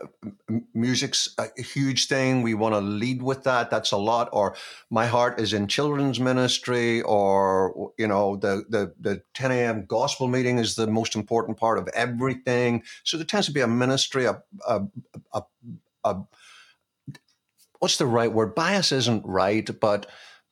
music's 0.74 1.34
a 1.38 1.62
huge 1.62 2.08
thing. 2.08 2.42
We 2.42 2.54
want 2.54 2.76
to 2.76 2.82
lead 2.82 3.22
with 3.22 3.44
that. 3.44 3.70
That's 3.70 3.92
a 3.92 3.98
lot. 3.98 4.30
Or 4.34 4.56
my 4.90 5.06
heart 5.06 5.40
is 5.40 5.54
in 5.54 5.68
children's 5.68 6.20
ministry, 6.20 7.02
or 7.04 7.92
you 7.98 8.08
know, 8.08 8.36
the 8.36 8.66
the 8.70 8.94
the 9.00 9.22
10 9.36 9.52
a.m. 9.52 9.86
gospel 9.86 10.28
meeting 10.28 10.58
is 10.58 10.76
the 10.76 10.88
most 10.88 11.16
important 11.16 11.58
part 11.58 11.78
of 11.78 11.88
everything. 11.94 12.84
So 13.04 13.16
there 13.18 13.26
tends 13.26 13.48
to 13.48 13.54
be 13.54 13.62
a 13.62 13.68
ministry, 13.68 14.26
a 14.26 14.42
a, 14.68 14.82
a, 15.34 15.44
a 16.04 16.18
what's 17.80 17.98
the 17.98 18.06
right 18.06 18.32
word? 18.32 18.54
Bias 18.54 18.92
isn't 18.92 19.26
right, 19.26 19.70
but 19.80 20.08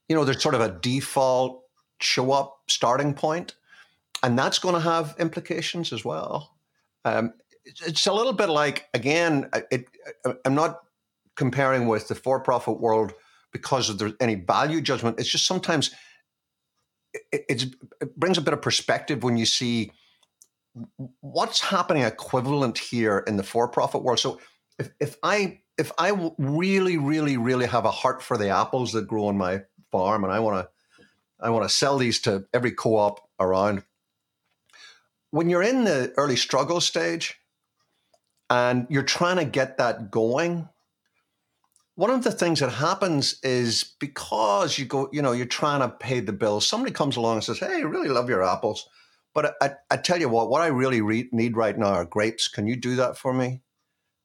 you 0.07 0.15
know, 0.15 0.23
there's 0.23 0.41
sort 0.41 0.55
of 0.55 0.61
a 0.61 0.71
default 0.71 1.63
show 1.99 2.31
up 2.31 2.61
starting 2.67 3.13
point, 3.13 3.55
and 4.23 4.39
that's 4.39 4.59
going 4.59 4.75
to 4.75 4.81
have 4.81 5.15
implications 5.19 5.91
as 5.91 6.05
well. 6.05 6.55
Um, 7.03 7.33
it's 7.65 8.05
a 8.05 8.13
little 8.13 8.33
bit 8.33 8.49
like 8.49 8.87
again 8.93 9.49
it, 9.71 9.85
i'm 10.45 10.55
not 10.55 10.79
comparing 11.35 11.87
with 11.87 12.07
the 12.07 12.15
for-profit 12.15 12.79
world 12.79 13.13
because 13.51 13.89
of 13.89 14.15
any 14.19 14.35
value 14.35 14.81
judgment. 14.81 15.19
It's 15.19 15.29
just 15.29 15.45
sometimes 15.45 15.91
it, 17.31 17.45
it 18.01 18.17
brings 18.17 18.37
a 18.37 18.41
bit 18.41 18.53
of 18.53 18.61
perspective 18.61 19.23
when 19.23 19.37
you 19.37 19.45
see 19.45 19.91
what's 21.21 21.61
happening 21.61 22.03
equivalent 22.03 22.77
here 22.77 23.19
in 23.19 23.37
the 23.37 23.43
for-profit 23.43 24.03
world. 24.03 24.19
So 24.19 24.39
if, 24.77 24.89
if 24.99 25.15
i 25.23 25.59
if 25.77 25.93
i 25.97 26.11
really 26.37 26.97
really 26.97 27.37
really 27.37 27.65
have 27.65 27.85
a 27.85 27.91
heart 27.91 28.21
for 28.21 28.37
the 28.37 28.49
apples 28.49 28.91
that 28.91 29.07
grow 29.07 29.27
on 29.27 29.37
my 29.37 29.61
farm 29.89 30.25
and 30.25 30.33
i 30.33 30.39
want 30.39 30.57
to 30.57 30.69
i 31.39 31.49
want 31.49 31.63
to 31.63 31.73
sell 31.73 31.97
these 31.97 32.19
to 32.19 32.45
every 32.53 32.71
co-op 32.71 33.21
around 33.39 33.83
when 35.31 35.49
you're 35.49 35.63
in 35.63 35.85
the 35.85 36.13
early 36.17 36.35
struggle 36.35 36.81
stage 36.81 37.39
and 38.49 38.87
you're 38.89 39.03
trying 39.03 39.37
to 39.37 39.45
get 39.45 39.77
that 39.77 40.11
going 40.11 40.67
one 41.95 42.09
of 42.09 42.23
the 42.23 42.31
things 42.31 42.59
that 42.59 42.71
happens 42.71 43.39
is 43.41 43.95
because 43.99 44.77
you 44.77 44.85
go 44.85 45.09
you 45.11 45.21
know 45.21 45.31
you're 45.31 45.45
trying 45.45 45.79
to 45.79 45.89
pay 45.89 46.19
the 46.19 46.33
bills 46.33 46.67
somebody 46.67 46.91
comes 46.91 47.15
along 47.15 47.35
and 47.35 47.43
says 47.43 47.59
hey 47.59 47.77
i 47.77 47.79
really 47.81 48.09
love 48.09 48.29
your 48.29 48.43
apples. 48.43 48.87
But 49.33 49.55
i, 49.61 49.71
I 49.89 49.97
tell 49.97 50.19
you 50.19 50.29
what 50.29 50.49
what 50.49 50.61
i 50.61 50.67
really 50.67 51.01
re- 51.01 51.29
need 51.31 51.57
right 51.57 51.77
now 51.77 51.93
are 51.93 52.05
grapes. 52.05 52.47
Can 52.47 52.67
you 52.67 52.75
do 52.75 52.95
that 52.97 53.17
for 53.17 53.33
me? 53.33 53.61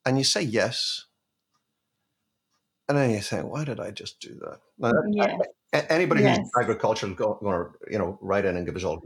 And 0.05 0.19
you 0.19 0.25
say 0.25 0.43
yes. 0.43 1.07
And 2.89 2.99
then 2.99 3.11
you 3.11 3.21
say, 3.21 3.41
why 3.43 3.65
did 3.65 3.79
i 3.79 3.93
just 3.93 4.19
do 4.21 4.35
that? 4.41 4.59
Now, 4.79 4.93
anybody 5.73 6.23
yes. 6.23 6.39
who's 6.39 6.51
agriculture 6.61 7.07
is 7.07 7.15
going 7.15 7.39
to 7.41 7.71
you 7.91 7.99
know 7.99 8.19
write 8.21 8.45
in 8.45 8.57
and 8.57 8.67
give 8.67 8.77
us 8.77 8.85
all 8.85 9.03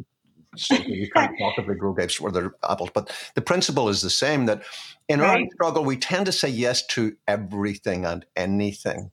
you 0.71 1.11
can't 1.11 1.39
possibly 1.39 1.75
grow 1.75 1.93
grapes 1.93 2.21
where 2.21 2.33
they're 2.33 2.55
apples. 2.69 2.91
But 2.93 3.15
the 3.35 3.41
principle 3.41 3.89
is 3.89 4.03
the 4.03 4.11
same 4.11 4.47
that 4.47 4.63
in 5.09 5.21
right. 5.21 5.43
our 5.43 5.47
struggle, 5.55 5.85
we 5.85 5.97
tend 5.97 6.27
to 6.27 6.33
say 6.33 6.49
yes 6.49 6.87
to 6.89 7.17
everything 7.29 8.05
and 8.05 8.25
anything. 8.37 9.11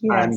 Yes. 0.00 0.24
And, 0.24 0.34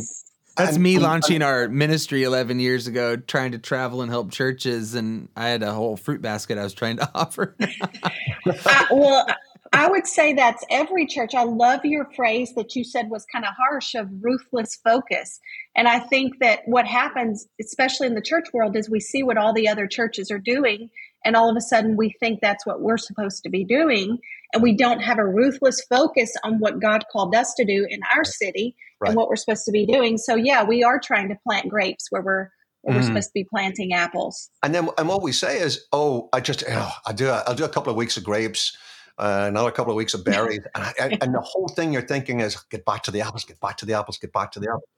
that's 0.57 0.75
and, 0.75 0.83
me 0.83 0.95
and, 0.95 1.03
launching 1.03 1.35
and, 1.35 1.43
our 1.43 1.69
ministry 1.69 2.23
11 2.23 2.59
years 2.59 2.87
ago, 2.87 3.15
trying 3.15 3.51
to 3.53 3.59
travel 3.59 4.01
and 4.01 4.11
help 4.11 4.31
churches. 4.31 4.95
And 4.95 5.29
I 5.35 5.47
had 5.49 5.63
a 5.63 5.73
whole 5.73 5.95
fruit 5.95 6.21
basket 6.21 6.57
I 6.57 6.63
was 6.63 6.73
trying 6.73 6.97
to 6.97 7.09
offer. 7.15 7.55
uh, 7.59 8.85
well, 8.91 9.25
I 9.73 9.89
would 9.89 10.07
say 10.07 10.33
that's 10.33 10.63
every 10.69 11.05
church. 11.05 11.35
I 11.35 11.43
love 11.43 11.85
your 11.85 12.05
phrase 12.15 12.53
that 12.55 12.75
you 12.75 12.83
said 12.83 13.09
was 13.09 13.25
kind 13.31 13.45
of 13.45 13.51
harsh 13.57 13.95
of 13.95 14.07
ruthless 14.21 14.77
focus. 14.83 15.39
And 15.75 15.87
I 15.87 15.99
think 15.99 16.39
that 16.39 16.61
what 16.65 16.87
happens, 16.87 17.47
especially 17.61 18.07
in 18.07 18.15
the 18.15 18.21
church 18.21 18.47
world, 18.53 18.75
is 18.75 18.89
we 18.89 18.99
see 18.99 19.23
what 19.23 19.37
all 19.37 19.53
the 19.53 19.67
other 19.67 19.87
churches 19.87 20.31
are 20.31 20.39
doing. 20.39 20.89
And 21.23 21.35
all 21.35 21.49
of 21.49 21.57
a 21.57 21.61
sudden 21.61 21.97
we 21.97 22.15
think 22.19 22.39
that's 22.41 22.65
what 22.65 22.81
we're 22.81 22.97
supposed 22.97 23.43
to 23.43 23.49
be 23.49 23.63
doing. 23.63 24.17
And 24.53 24.63
we 24.63 24.75
don't 24.75 25.01
have 25.01 25.19
a 25.19 25.27
ruthless 25.27 25.81
focus 25.89 26.33
on 26.43 26.59
what 26.59 26.81
God 26.81 27.03
called 27.11 27.35
us 27.35 27.53
to 27.55 27.65
do 27.65 27.85
in 27.89 27.99
our 28.15 28.23
city 28.23 28.75
right. 28.99 29.09
and 29.09 29.17
what 29.17 29.29
we're 29.29 29.35
supposed 29.35 29.65
to 29.65 29.71
be 29.71 29.85
doing. 29.85 30.17
So, 30.17 30.35
yeah, 30.35 30.63
we 30.63 30.83
are 30.83 30.99
trying 30.99 31.29
to 31.29 31.35
plant 31.45 31.69
grapes 31.69 32.07
where 32.09 32.21
we're 32.21 32.49
we're 32.83 32.93
mm. 32.93 33.05
supposed 33.05 33.27
to 33.27 33.33
be 33.33 33.43
planting 33.43 33.93
apples. 33.93 34.49
And 34.63 34.73
then, 34.73 34.87
and 34.97 35.09
what 35.09 35.21
we 35.21 35.33
say 35.33 35.59
is, 35.59 35.85
oh, 35.91 36.29
I 36.31 36.39
just, 36.39 36.63
oh, 36.69 36.91
I 37.05 37.11
do, 37.11 37.27
I'll 37.27 37.53
do 37.53 37.65
a 37.65 37.69
couple 37.69 37.91
of 37.91 37.97
weeks 37.97 38.15
of 38.15 38.23
grapes 38.23 38.77
uh, 39.19 39.45
another 39.47 39.71
couple 39.71 39.91
of 39.91 39.97
weeks 39.97 40.13
of 40.13 40.23
berries, 40.25 40.61
and, 40.75 41.21
and, 41.21 41.35
the 41.35 41.41
whole 41.41 41.67
thing 41.67 41.93
you're 41.93 42.01
thinking 42.01 42.39
is 42.39 42.55
get 42.71 42.85
back 42.85 43.03
to 43.03 43.11
the 43.11 43.21
apples, 43.21 43.43
get 43.43 43.59
back 43.59 43.77
to 43.77 43.85
the 43.85 43.93
apples, 43.93 44.17
get 44.17 44.33
back 44.33 44.51
to 44.53 44.59
the 44.59 44.67
apples. 44.67 44.89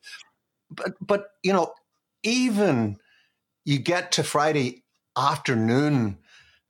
But 0.69 0.93
but 1.01 1.25
you 1.43 1.53
know, 1.53 1.73
even 2.23 2.97
you 3.65 3.79
get 3.79 4.11
to 4.13 4.23
Friday 4.23 4.83
afternoon 5.17 6.17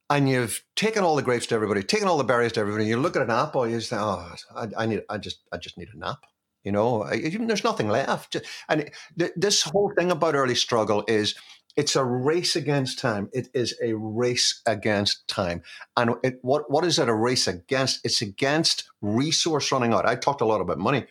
and 0.10 0.30
you've 0.30 0.64
taken 0.76 1.04
all 1.04 1.16
the 1.16 1.22
grapes 1.22 1.46
to 1.48 1.56
everybody, 1.56 1.84
taken 1.84 2.08
all 2.08 2.18
the 2.18 2.24
berries 2.24 2.54
to 2.54 2.60
everybody, 2.60 2.86
you 2.86 2.98
look 2.98 3.16
at 3.16 3.22
an 3.22 3.30
apple, 3.30 3.68
you 3.68 3.80
say, 3.80 3.98
"Oh, 3.98 4.34
I, 4.56 4.68
I 4.78 4.86
need, 4.86 5.04
I 5.10 5.18
just, 5.18 5.40
I 5.52 5.58
just 5.58 5.78
need 5.78 5.90
a 5.94 5.98
nap." 5.98 6.20
You 6.64 6.72
know, 6.72 7.04
I, 7.04 7.20
there's 7.20 7.64
nothing 7.64 7.90
left. 7.90 8.38
And 8.70 8.90
th- 9.18 9.32
this 9.36 9.64
whole 9.64 9.92
thing 9.98 10.12
about 10.12 10.36
early 10.36 10.56
struggle 10.56 11.04
is 11.08 11.36
it's 11.78 11.96
a 11.96 12.04
race 12.04 12.56
against 12.56 13.00
time. 13.00 13.30
It 13.34 13.50
is 13.54 13.78
a 13.82 13.94
race 13.94 14.62
against 14.66 15.28
time. 15.28 15.62
And 15.98 16.16
it, 16.24 16.40
what, 16.42 16.70
what 16.70 16.86
is 16.86 17.00
it 17.00 17.10
a 17.10 17.14
race 17.14 17.48
against? 17.48 18.02
It's 18.04 18.22
against 18.22 18.90
resource 19.02 19.72
running 19.72 19.94
out. 19.94 20.06
I 20.06 20.16
talked 20.16 20.42
a 20.42 20.46
lot 20.46 20.62
about 20.62 20.78
money. 20.78 21.06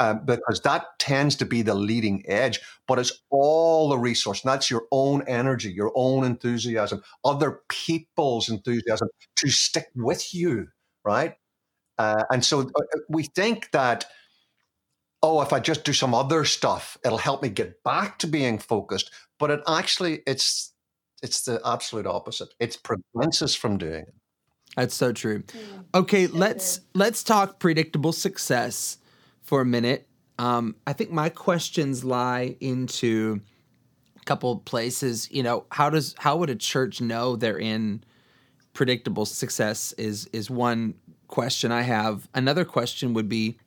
Uh, 0.00 0.14
because 0.14 0.60
that 0.60 0.84
tends 1.00 1.34
to 1.34 1.44
be 1.44 1.60
the 1.60 1.74
leading 1.74 2.22
edge, 2.28 2.60
but 2.86 3.00
it's 3.00 3.20
all 3.30 3.88
the 3.88 3.98
resource. 3.98 4.44
And 4.44 4.52
that's 4.52 4.70
your 4.70 4.84
own 4.92 5.24
energy, 5.26 5.72
your 5.72 5.90
own 5.96 6.22
enthusiasm, 6.22 7.02
other 7.24 7.62
people's 7.68 8.48
enthusiasm 8.48 9.08
to 9.38 9.50
stick 9.50 9.88
with 9.96 10.32
you, 10.32 10.68
right? 11.04 11.34
Uh, 11.98 12.22
and 12.30 12.44
so 12.44 12.60
uh, 12.60 12.98
we 13.08 13.24
think 13.24 13.72
that 13.72 14.04
oh, 15.22 15.40
if 15.42 15.52
I 15.52 15.60
just 15.60 15.84
do 15.84 15.92
some 15.92 16.14
other 16.14 16.44
stuff, 16.44 16.96
it'll 17.04 17.18
help 17.18 17.42
me 17.42 17.48
get 17.48 17.82
back 17.82 18.18
to 18.20 18.26
being 18.26 18.58
focused. 18.58 19.10
But 19.38 19.50
it 19.50 19.60
actually, 19.66 20.22
it's 20.26 20.72
it's 21.22 21.42
the 21.42 21.60
absolute 21.64 22.06
opposite. 22.06 22.48
It 22.60 22.78
prevents 22.82 23.42
us 23.42 23.54
from 23.54 23.78
doing 23.78 24.02
it. 24.02 24.14
That's 24.76 24.94
so 24.94 25.12
true. 25.12 25.42
Okay, 25.94 26.26
let's 26.26 26.80
let's 26.94 27.24
talk 27.24 27.58
predictable 27.58 28.12
success 28.12 28.98
for 29.42 29.60
a 29.60 29.64
minute. 29.64 30.06
Um, 30.38 30.76
I 30.86 30.92
think 30.92 31.10
my 31.10 31.30
questions 31.30 32.04
lie 32.04 32.56
into 32.60 33.40
a 34.20 34.24
couple 34.24 34.58
places. 34.58 35.28
You 35.32 35.42
know, 35.42 35.66
how 35.72 35.90
does 35.90 36.14
how 36.18 36.36
would 36.36 36.50
a 36.50 36.54
church 36.54 37.00
know 37.00 37.34
they're 37.34 37.58
in 37.58 38.04
predictable 38.72 39.26
success? 39.26 39.92
Is 39.92 40.28
is 40.32 40.48
one 40.48 40.94
question 41.26 41.72
I 41.72 41.82
have. 41.82 42.28
Another 42.34 42.64
question 42.64 43.14
would 43.14 43.28
be, 43.28 43.58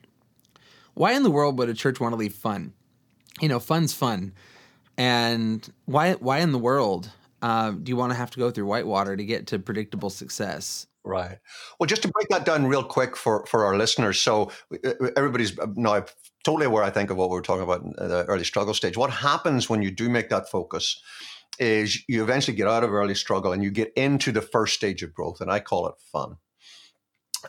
why 0.93 1.13
in 1.13 1.23
the 1.23 1.31
world 1.31 1.57
would 1.57 1.69
a 1.69 1.73
church 1.73 1.99
want 1.99 2.13
to 2.13 2.17
leave 2.17 2.33
fun? 2.33 2.73
You 3.39 3.49
know, 3.49 3.59
fun's 3.59 3.93
fun, 3.93 4.33
and 4.97 5.67
why 5.85 6.13
why 6.13 6.39
in 6.39 6.51
the 6.51 6.59
world 6.59 7.11
uh, 7.41 7.71
do 7.71 7.89
you 7.89 7.95
want 7.95 8.11
to 8.11 8.17
have 8.17 8.31
to 8.31 8.39
go 8.39 8.51
through 8.51 8.65
Whitewater 8.65 9.15
to 9.17 9.23
get 9.23 9.47
to 9.47 9.59
predictable 9.59 10.09
success? 10.09 10.87
Right. 11.03 11.39
Well, 11.79 11.87
just 11.87 12.03
to 12.03 12.09
break 12.09 12.27
that 12.29 12.45
down 12.45 12.67
real 12.67 12.83
quick 12.83 13.17
for, 13.17 13.45
for 13.47 13.65
our 13.65 13.75
listeners. 13.75 14.21
So 14.21 14.51
everybody's 15.17 15.57
now 15.75 16.05
totally 16.43 16.67
aware, 16.67 16.83
I 16.83 16.91
think, 16.91 17.09
of 17.09 17.17
what 17.17 17.29
we 17.29 17.35
were 17.35 17.41
talking 17.41 17.63
about 17.63 17.81
in 17.81 17.93
the 17.97 18.25
early 18.27 18.43
struggle 18.43 18.75
stage. 18.75 18.97
What 18.97 19.09
happens 19.09 19.67
when 19.67 19.81
you 19.81 19.89
do 19.89 20.09
make 20.09 20.29
that 20.29 20.49
focus 20.49 21.01
is 21.57 22.03
you 22.07 22.21
eventually 22.21 22.55
get 22.55 22.67
out 22.67 22.83
of 22.83 22.93
early 22.93 23.15
struggle 23.15 23.51
and 23.51 23.63
you 23.63 23.71
get 23.71 23.91
into 23.95 24.31
the 24.31 24.41
first 24.41 24.75
stage 24.75 25.01
of 25.01 25.13
growth. 25.13 25.41
And 25.41 25.51
I 25.51 25.59
call 25.59 25.87
it 25.87 25.95
fun. 26.11 26.37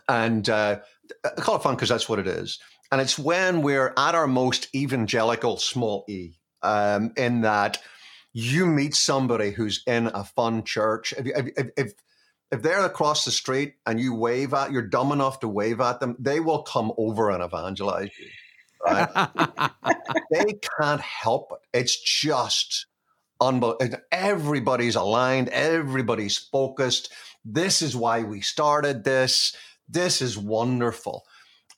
And 0.08 0.48
uh, 0.48 0.80
I 1.24 1.40
call 1.40 1.56
it 1.56 1.62
fun 1.62 1.74
because 1.74 1.90
that's 1.90 2.08
what 2.08 2.18
it 2.18 2.26
is. 2.26 2.58
And 2.92 3.00
it's 3.00 3.18
when 3.18 3.62
we're 3.62 3.94
at 3.96 4.14
our 4.14 4.26
most 4.26 4.68
evangelical, 4.74 5.56
small 5.56 6.04
e, 6.08 6.34
um, 6.62 7.14
in 7.16 7.40
that 7.40 7.78
you 8.34 8.66
meet 8.66 8.94
somebody 8.94 9.50
who's 9.50 9.82
in 9.86 10.08
a 10.08 10.24
fun 10.24 10.62
church. 10.62 11.14
If, 11.16 11.26
if, 11.56 11.70
if, 11.78 11.92
if 12.50 12.62
they're 12.62 12.84
across 12.84 13.24
the 13.24 13.30
street 13.30 13.76
and 13.86 13.98
you 13.98 14.14
wave 14.14 14.52
at, 14.52 14.72
you're 14.72 14.82
dumb 14.82 15.10
enough 15.10 15.40
to 15.40 15.48
wave 15.48 15.80
at 15.80 16.00
them, 16.00 16.16
they 16.18 16.38
will 16.38 16.64
come 16.64 16.92
over 16.98 17.30
and 17.30 17.42
evangelize 17.42 18.10
you. 18.18 18.28
Right? 18.84 19.08
they 20.30 20.58
can't 20.78 21.00
help 21.00 21.52
it. 21.52 21.78
It's 21.78 21.98
just 21.98 22.84
unbelievable. 23.40 24.00
Everybody's 24.12 24.96
aligned. 24.96 25.48
Everybody's 25.48 26.36
focused. 26.36 27.10
This 27.42 27.80
is 27.80 27.96
why 27.96 28.22
we 28.22 28.42
started 28.42 29.02
this. 29.02 29.56
This 29.88 30.20
is 30.20 30.36
wonderful. 30.36 31.24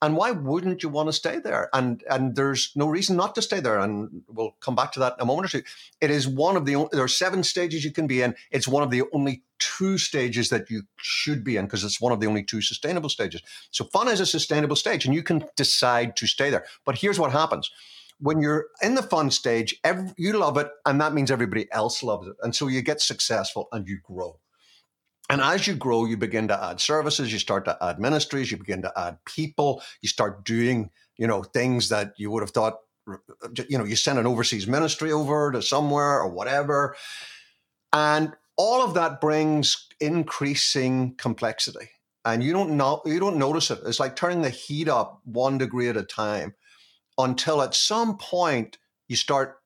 And 0.03 0.17
why 0.17 0.33
wouldn't 0.33 0.83
you 0.83 0.89
want 0.89 1.09
to 1.09 1.13
stay 1.13 1.39
there? 1.39 1.71
And 1.73 2.03
and 2.11 2.37
there's 2.37 2.73
no 2.75 2.87
reason 2.87 3.17
not 3.17 3.35
to 3.37 3.43
stay 3.43 3.61
there. 3.61 3.79
And 3.79 4.23
we'll 4.29 4.57
come 4.61 4.75
back 4.75 4.93
to 4.93 5.01
that 5.01 5.15
in 5.15 5.23
a 5.23 5.25
moment 5.25 5.47
or 5.47 5.61
two. 5.61 5.67
It 6.01 6.11
is 6.11 6.29
one 6.29 6.57
of 6.57 6.67
the 6.67 6.89
there 6.93 7.05
are 7.05 7.09
seven 7.09 7.43
stages 7.43 7.85
you 7.85 7.93
can 7.93 8.07
be 8.07 8.23
in. 8.23 8.35
It's 8.51 8.69
one 8.69 8.83
of 8.83 8.91
the 8.91 9.05
only 9.13 9.43
two 9.59 9.97
stages 9.99 10.49
that 10.51 10.71
you 10.71 10.83
should 10.97 11.43
be 11.45 11.57
in 11.57 11.65
because 11.65 11.85
it's 11.85 12.01
one 12.01 12.13
of 12.13 12.21
the 12.21 12.27
only 12.27 12.43
two 12.43 12.61
sustainable 12.61 13.09
stages. 13.09 13.41
So 13.71 13.85
fun 13.85 14.09
is 14.09 14.21
a 14.21 14.27
sustainable 14.27 14.77
stage, 14.77 15.07
and 15.07 15.15
you 15.15 15.23
can 15.23 15.45
decide 15.57 16.17
to 16.17 16.27
stay 16.27 16.51
there. 16.51 16.67
But 16.85 16.99
here's 16.99 17.19
what 17.19 17.33
happens 17.33 17.71
when 18.19 18.41
you're 18.41 18.67
in 18.83 18.95
the 18.95 19.03
fun 19.03 19.31
stage, 19.31 19.75
every, 19.85 20.13
you 20.17 20.33
love 20.33 20.57
it, 20.57 20.69
and 20.87 21.01
that 21.01 21.15
means 21.15 21.31
everybody 21.31 21.71
else 21.73 22.03
loves 22.03 22.29
it. 22.29 22.37
And 22.43 22.55
so 22.55 22.69
you 22.69 22.83
get 22.83 23.01
successful 23.01 23.69
and 23.73 23.89
you 23.89 23.99
grow. 24.03 24.39
And 25.31 25.41
as 25.41 25.67
you 25.67 25.75
grow, 25.75 26.05
you 26.05 26.17
begin 26.17 26.49
to 26.49 26.65
add 26.65 26.81
services, 26.81 27.33
you 27.33 27.39
start 27.39 27.65
to 27.65 27.79
add 27.81 27.99
ministries, 27.99 28.51
you 28.51 28.59
begin 28.59 28.83
to 28.83 28.93
add 28.97 29.19
people, 29.25 29.83
you 30.03 30.09
start 30.09 30.45
doing, 30.45 30.91
you 31.17 31.27
know, 31.27 31.43
things 31.43 31.89
that 31.89 32.13
you 32.19 32.31
would 32.31 32.43
have 32.43 32.51
thought, 32.51 32.79
you 33.69 33.79
know, 33.79 33.85
you 33.85 33.97
send 33.97 34.19
an 34.19 34.27
overseas 34.27 34.67
ministry 34.67 35.13
over 35.13 35.51
to 35.53 35.63
somewhere 35.63 36.21
or 36.21 36.29
whatever. 36.29 36.95
And 37.93 38.35
all 38.57 38.83
of 38.83 38.95
that 38.95 39.21
brings 39.21 39.89
increasing 40.01 41.15
complexity. 41.17 41.91
And 42.27 42.43
you 42.43 42.53
don't 42.53 42.77
know 42.77 43.03
you 43.05 43.21
don't 43.21 43.37
notice 43.37 43.71
it. 43.71 43.81
It's 43.85 44.01
like 44.01 44.17
turning 44.17 44.43
the 44.43 44.51
heat 44.51 44.89
up 44.89 45.21
one 45.25 45.59
degree 45.59 45.89
at 45.89 45.97
a 45.97 46.03
time 46.03 46.55
until 47.19 47.63
at 47.63 47.75
some 47.75 48.17
point 48.17 48.79
you 49.09 49.17
start, 49.17 49.59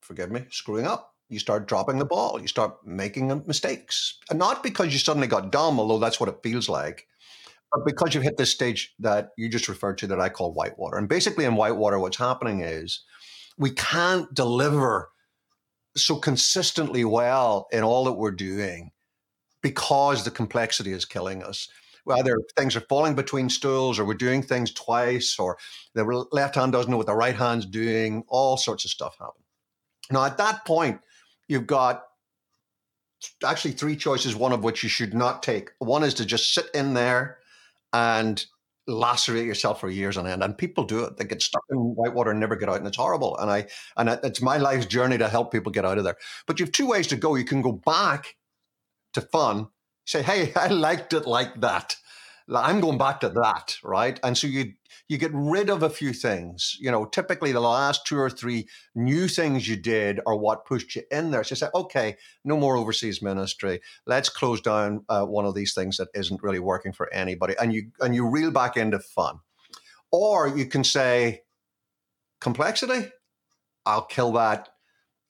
forgive 0.00 0.30
me, 0.30 0.44
screwing 0.50 0.86
up 0.86 1.11
you 1.32 1.38
start 1.38 1.66
dropping 1.66 1.98
the 1.98 2.04
ball, 2.04 2.40
you 2.40 2.46
start 2.46 2.86
making 2.86 3.42
mistakes. 3.46 4.18
And 4.30 4.38
not 4.38 4.62
because 4.62 4.92
you 4.92 4.98
suddenly 4.98 5.26
got 5.26 5.50
dumb, 5.50 5.80
although 5.80 5.98
that's 5.98 6.20
what 6.20 6.28
it 6.28 6.42
feels 6.42 6.68
like, 6.68 7.06
but 7.72 7.86
because 7.86 8.14
you've 8.14 8.24
hit 8.24 8.36
this 8.36 8.52
stage 8.52 8.94
that 8.98 9.30
you 9.38 9.48
just 9.48 9.68
referred 9.68 9.98
to 9.98 10.06
that 10.08 10.20
I 10.20 10.28
call 10.28 10.52
whitewater. 10.52 10.98
And 10.98 11.08
basically, 11.08 11.46
in 11.46 11.56
whitewater, 11.56 11.98
what's 11.98 12.18
happening 12.18 12.60
is 12.60 13.02
we 13.56 13.70
can't 13.70 14.32
deliver 14.34 15.10
so 15.96 16.16
consistently 16.16 17.04
well 17.04 17.66
in 17.72 17.82
all 17.82 18.04
that 18.04 18.12
we're 18.12 18.30
doing 18.30 18.90
because 19.62 20.24
the 20.24 20.30
complexity 20.30 20.92
is 20.92 21.04
killing 21.04 21.42
us. 21.42 21.68
Whether 22.04 22.36
things 22.56 22.74
are 22.74 22.80
falling 22.80 23.14
between 23.14 23.48
stools, 23.48 23.98
or 23.98 24.04
we're 24.04 24.14
doing 24.14 24.42
things 24.42 24.72
twice, 24.72 25.38
or 25.38 25.56
the 25.94 26.04
left 26.32 26.56
hand 26.56 26.72
doesn't 26.72 26.90
know 26.90 26.96
what 26.96 27.06
the 27.06 27.14
right 27.14 27.36
hand's 27.36 27.64
doing, 27.64 28.24
all 28.26 28.56
sorts 28.56 28.84
of 28.84 28.90
stuff 28.90 29.16
happen. 29.18 29.42
Now, 30.10 30.24
at 30.24 30.36
that 30.38 30.64
point, 30.64 31.00
you've 31.52 31.66
got 31.66 32.04
actually 33.44 33.72
three 33.72 33.96
choices, 33.96 34.34
one 34.34 34.52
of 34.52 34.64
which 34.64 34.82
you 34.82 34.88
should 34.88 35.14
not 35.14 35.42
take. 35.42 35.70
One 35.78 36.02
is 36.02 36.14
to 36.14 36.24
just 36.24 36.54
sit 36.54 36.66
in 36.74 36.94
there 36.94 37.38
and 37.92 38.44
lacerate 38.88 39.46
yourself 39.46 39.80
for 39.80 39.90
years 39.90 40.16
on 40.16 40.26
end. 40.26 40.42
And 40.42 40.56
people 40.58 40.84
do 40.84 41.04
it. 41.04 41.16
They 41.16 41.24
get 41.24 41.42
stuck 41.42 41.62
in 41.70 41.76
whitewater 41.76 42.30
and 42.30 42.40
never 42.40 42.56
get 42.56 42.68
out, 42.68 42.78
and 42.78 42.86
it's 42.86 42.96
horrible. 42.96 43.36
And 43.38 43.50
I 43.50 43.66
and 43.96 44.08
it's 44.24 44.42
my 44.42 44.56
life's 44.56 44.86
journey 44.86 45.18
to 45.18 45.28
help 45.28 45.52
people 45.52 45.70
get 45.70 45.84
out 45.84 45.98
of 45.98 46.04
there. 46.04 46.16
But 46.46 46.58
you 46.58 46.66
have 46.66 46.72
two 46.72 46.88
ways 46.88 47.06
to 47.08 47.16
go. 47.16 47.34
You 47.36 47.44
can 47.44 47.62
go 47.62 47.72
back 47.72 48.36
to 49.14 49.20
fun, 49.20 49.68
say, 50.06 50.22
"Hey, 50.22 50.52
I 50.56 50.68
liked 50.68 51.12
it 51.12 51.26
like 51.26 51.60
that." 51.60 51.96
I'm 52.52 52.80
going 52.80 52.98
back 52.98 53.20
to 53.20 53.28
that, 53.28 53.78
right? 53.84 54.18
And 54.24 54.36
so 54.36 54.46
you 54.48 54.72
you 55.12 55.18
get 55.18 55.30
rid 55.34 55.68
of 55.68 55.82
a 55.82 55.90
few 55.90 56.14
things. 56.14 56.78
You 56.80 56.90
know, 56.90 57.04
typically 57.04 57.52
the 57.52 57.60
last 57.60 58.06
two 58.06 58.18
or 58.18 58.30
three 58.30 58.66
new 58.94 59.28
things 59.28 59.68
you 59.68 59.76
did 59.76 60.20
are 60.26 60.34
what 60.34 60.64
pushed 60.64 60.96
you 60.96 61.02
in 61.10 61.30
there. 61.30 61.44
So 61.44 61.52
you 61.52 61.56
say, 61.56 61.68
okay, 61.74 62.16
no 62.46 62.56
more 62.56 62.78
overseas 62.78 63.20
ministry. 63.20 63.82
Let's 64.06 64.30
close 64.30 64.62
down 64.62 65.04
uh, 65.10 65.26
one 65.26 65.44
of 65.44 65.54
these 65.54 65.74
things 65.74 65.98
that 65.98 66.08
isn't 66.14 66.42
really 66.42 66.60
working 66.60 66.94
for 66.94 67.12
anybody, 67.12 67.54
and 67.60 67.74
you 67.74 67.90
and 68.00 68.14
you 68.14 68.26
reel 68.26 68.50
back 68.50 68.78
into 68.78 69.00
fun. 69.00 69.40
Or 70.10 70.48
you 70.48 70.64
can 70.64 70.82
say, 70.82 71.42
complexity. 72.40 73.10
I'll 73.84 74.06
kill 74.06 74.32
that, 74.32 74.70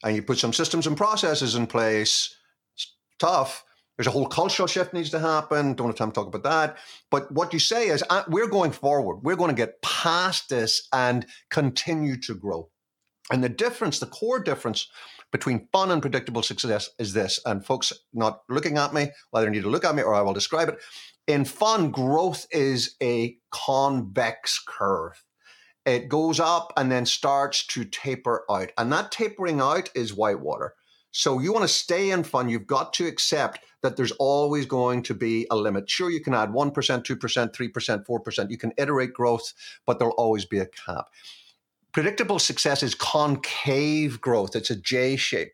and 0.05 0.15
you 0.15 0.23
put 0.23 0.39
some 0.39 0.53
systems 0.53 0.87
and 0.87 0.97
processes 0.97 1.57
in 1.57 1.67
place. 1.67 2.37
It's 2.77 2.95
tough 3.19 3.65
there's 4.03 4.13
a 4.13 4.19
whole 4.19 4.27
cultural 4.27 4.67
shift 4.67 4.93
needs 4.93 5.11
to 5.11 5.21
happen. 5.21 5.75
Don't 5.75 5.87
have 5.87 5.95
time 5.95 6.11
to 6.11 6.15
talk 6.15 6.27
about 6.27 6.43
that. 6.43 6.77
But 7.09 7.31
what 7.31 7.53
you 7.53 7.61
say 7.61 7.87
is, 7.87 8.03
uh, 8.11 8.25
we're 8.27 8.49
going 8.49 8.73
forward. 8.73 9.19
We're 9.23 9.37
going 9.37 9.51
to 9.51 9.57
get 9.57 9.81
past 9.81 10.49
this 10.49 10.89
and 10.93 11.25
continue 11.51 12.17
to 12.23 12.35
grow. 12.35 12.69
And 13.31 13.45
the 13.45 13.49
difference, 13.49 14.01
the 14.01 14.07
core 14.07 14.41
difference 14.41 14.89
between 15.31 15.69
fun 15.71 15.93
and 15.93 16.03
predictable 16.03 16.43
success 16.43 16.91
is 16.99 17.13
this. 17.13 17.39
And 17.47 17.65
folks 17.65 17.93
not 18.13 18.41
looking 18.49 18.77
at 18.77 18.93
me, 18.93 19.11
whether 19.31 19.47
well, 19.47 19.53
need 19.53 19.63
to 19.63 19.71
look 19.71 19.85
at 19.85 19.95
me 19.95 20.03
or 20.03 20.15
I 20.15 20.23
will 20.23 20.35
describe 20.35 20.69
it. 20.69 20.79
In 21.29 21.45
fun, 21.45 21.93
growth 21.93 22.49
is 22.51 22.97
a 23.01 23.37
convex 23.53 24.61
curve. 24.67 25.23
It 25.87 26.09
goes 26.09 26.41
up 26.41 26.73
and 26.77 26.91
then 26.91 27.07
starts 27.07 27.65
to 27.69 27.85
taper 27.85 28.45
out. 28.51 28.73
And 28.77 28.93
that 28.93 29.13
tapering 29.13 29.61
out 29.61 29.91
is 29.95 30.13
whitewater. 30.13 30.75
So 31.13 31.39
you 31.39 31.53
want 31.53 31.63
to 31.63 31.69
stay 31.69 32.11
in 32.11 32.25
fun, 32.25 32.49
you've 32.49 32.67
got 32.67 32.93
to 32.95 33.07
accept 33.07 33.61
that 33.83 33.97
there's 33.97 34.13
always 34.13 34.65
going 34.65 35.03
to 35.03 35.15
be 35.15 35.47
a 35.51 35.57
limit. 35.57 35.89
Sure, 35.89 36.11
you 36.11 36.21
can 36.21 36.35
add 36.35 36.51
1%, 36.51 36.73
2%, 36.73 37.53
3%, 37.53 38.07
4%. 38.07 38.51
You 38.51 38.59
can 38.59 38.73
iterate 38.79 39.13
growth, 39.13 39.53
but 39.87 39.99
there'll 39.99 40.15
always 40.15 40.45
be 40.45 40.59
a 40.59 40.67
cap. 40.67 41.07
Predictable 41.93 42.39
success 42.39 42.83
is 42.83 42.95
concave 42.95 44.21
growth, 44.21 44.57
it's 44.57 44.71
a 44.71 44.77
J 44.77 45.17
shape. 45.17 45.53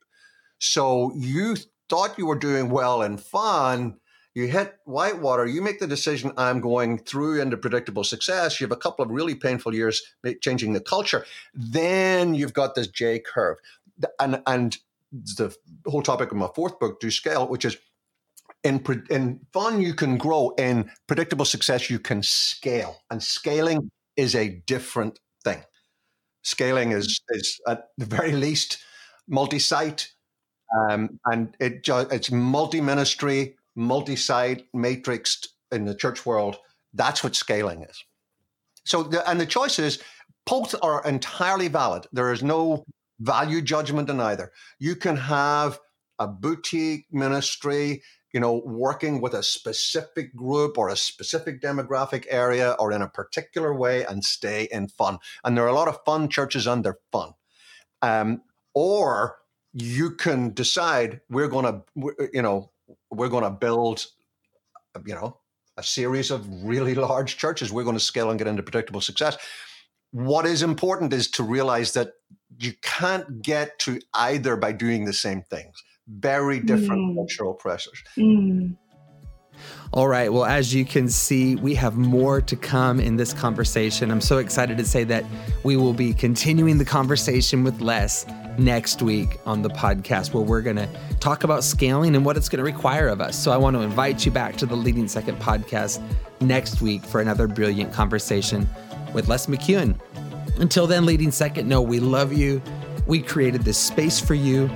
So 0.61 1.13
you 1.17 1.57
thought 1.89 2.19
you 2.19 2.27
were 2.27 2.39
doing 2.39 2.71
well 2.71 3.03
in 3.03 3.19
fun. 3.19 3.97
You 4.35 4.47
hit 4.47 4.77
whitewater, 4.85 5.47
you 5.47 5.61
make 5.63 5.81
the 5.81 5.87
decision, 5.89 6.33
I'm 6.37 6.61
going 6.61 6.99
through 6.99 7.41
into 7.41 7.57
predictable 7.57 8.05
success. 8.05 8.61
You 8.61 8.67
have 8.67 8.77
a 8.77 8.81
couple 8.81 9.05
of 9.05 9.11
really 9.11 9.35
painful 9.35 9.75
years 9.75 10.01
changing 10.41 10.75
the 10.75 10.81
culture. 10.81 11.25
Then 11.55 12.35
you've 12.35 12.53
got 12.53 12.77
this 12.77 12.87
J 12.87 13.19
curve. 13.19 13.59
And, 14.21 14.41
and 14.47 14.79
the 15.13 15.55
whole 15.87 16.03
topic 16.03 16.31
of 16.31 16.39
my 16.39 16.49
fourth 16.55 16.79
book, 16.79 17.01
Do 17.01 17.11
Scale, 17.11 17.47
which 17.49 17.65
is 17.65 17.77
in 18.65 18.85
in 19.11 19.41
fun 19.53 19.81
you 19.81 19.95
can 19.95 20.19
grow 20.19 20.51
in 20.59 20.91
predictable 21.07 21.45
success 21.45 21.91
you 21.91 21.99
can 21.99 22.23
scale. 22.23 22.97
And 23.11 23.23
scaling 23.23 23.91
is 24.17 24.35
a 24.35 24.63
different 24.67 25.19
thing. 25.45 25.63
Scaling 26.43 26.93
is 26.93 27.21
is 27.31 27.61
at 27.67 27.89
the 27.99 28.07
very 28.07 28.33
least 28.33 28.79
multi-site 29.29 30.13
um, 30.77 31.19
and 31.27 31.55
it 31.61 31.87
it's 31.89 32.31
multi-ministry 32.31 33.57
multi-site 33.77 34.65
matrixed 34.75 35.49
in 35.71 35.85
the 35.85 35.95
church 35.95 36.27
world. 36.27 36.57
That's 36.93 37.23
what 37.23 37.37
scaling 37.37 37.83
is. 37.83 38.05
So 38.85 39.03
the, 39.03 39.29
and 39.29 39.41
the 39.41 39.47
choice 39.47 39.79
is 39.79 40.03
both 40.47 40.75
are 40.83 41.05
entirely 41.05 41.69
valid. 41.69 42.07
There 42.13 42.33
is 42.33 42.43
no 42.43 42.85
value 43.21 43.61
judgment 43.61 44.09
in 44.09 44.21
either 44.21 44.53
you 44.79 44.95
can 44.95 45.17
have 45.17 45.79
a 46.19 46.27
boutique 46.27 47.07
ministry 47.13 48.03
you 48.33 48.41
know, 48.41 48.63
working 48.65 49.21
with 49.21 49.35
a 49.35 49.43
specific 49.43 50.35
group 50.37 50.77
or 50.77 50.89
a 50.89 50.97
specific 50.97 51.63
demographic 51.63 52.27
area 52.29 52.77
or 52.79 52.93
in 52.93 53.03
a 53.03 53.09
particular 53.09 53.75
way 53.75 54.05
and 54.05 54.25
stay 54.25 54.69
in 54.71 54.89
fun. 54.89 55.19
And 55.45 55.57
there 55.57 55.65
are 55.65 55.69
a 55.69 55.75
lot 55.75 55.89
of 55.89 55.99
fun 56.05 56.29
churches 56.29 56.67
and 56.67 56.85
they're 56.85 56.99
fun. 57.11 57.33
Um, 58.03 58.43
or 58.75 59.39
you 59.73 60.11
can 60.11 60.53
decide 60.53 61.21
we're 61.31 61.49
going 61.49 61.65
to, 61.65 62.29
you 62.33 62.43
know, 62.43 62.71
we're 63.11 63.29
going 63.29 63.45
to 63.45 63.51
build, 63.51 64.07
you 65.07 65.15
know, 65.15 65.39
a 65.77 65.83
series 65.83 66.31
of 66.31 66.47
really 66.65 66.95
large 66.95 67.39
churches. 67.39 67.73
We're 67.73 67.85
going 67.85 67.97
to 67.97 68.01
scale 68.01 68.31
and 68.31 68.39
get 68.39 68.49
into 68.49 68.63
predictable 68.63 69.01
success. 69.01 69.39
What 70.11 70.47
is 70.47 70.63
important 70.63 71.13
is 71.13 71.31
to 71.33 71.43
realize 71.43 71.93
that 71.95 72.13
you 72.59 72.73
can't 72.83 73.43
get 73.43 73.79
to 73.81 74.01
either 74.15 74.57
by 74.57 74.73
doing 74.73 75.05
the 75.05 75.13
same 75.13 75.43
things. 75.51 75.75
Very 76.09 76.61
different 76.61 77.13
mm. 77.13 77.15
cultural 77.17 77.55
pressures. 77.55 78.03
Mm. 78.17 78.77
All 79.93 80.07
right. 80.07 80.33
Well, 80.33 80.45
as 80.45 80.75
you 80.75 80.85
can 80.85 81.09
see, 81.09 81.57
we 81.57 81.75
have 81.75 81.97
more 81.97 82.41
to 82.41 82.57
come 82.57 83.01
in 83.01 83.17
this 83.17 83.33
conversation. 83.33 84.11
I'm 84.11 84.21
so 84.21 84.39
excited 84.39 84.77
to 84.79 84.85
say 84.85 85.05
that 85.05 85.25
we 85.65 85.77
will 85.77 85.95
be 85.95 86.13
continuing 86.13 86.79
the 86.79 86.85
conversation 86.85 87.65
with 87.65 87.81
Les 87.81 88.27
next 88.59 89.03
week 89.03 89.39
on 89.47 89.63
the 89.63 89.71
podcast, 89.71 90.35
where 90.35 90.43
we're 90.43 90.63
going 90.63 90.77
to 90.77 90.89
talk 91.21 91.45
about 91.45 91.65
scaling 91.65 92.17
and 92.17 92.25
what 92.25 92.37
it's 92.37 92.49
going 92.49 92.59
to 92.59 92.65
require 92.65 93.09
of 93.09 93.21
us. 93.21 93.37
So 93.37 93.51
I 93.51 93.57
want 93.57 93.77
to 93.77 93.83
invite 93.83 94.27
you 94.27 94.33
back 94.33 94.57
to 94.57 94.67
the 94.67 94.77
Leading 94.77 95.09
Second 95.09 95.39
podcast 95.39 96.03
next 96.41 96.83
week 96.83 97.03
for 97.03 97.21
another 97.21 97.47
brilliant 97.49 97.93
conversation 97.93 98.69
with 99.15 99.29
Les 99.29 99.47
McKeown. 99.47 99.99
Until 100.59 100.89
then, 100.89 101.07
Leading 101.07 101.31
Second, 101.31 101.69
know, 101.69 101.81
we 101.81 102.01
love 102.01 102.33
you. 102.33 102.61
We 103.07 103.23
created 103.23 103.63
this 103.63 103.79
space 103.79 104.19
for 104.19 104.35
you. 104.35 104.69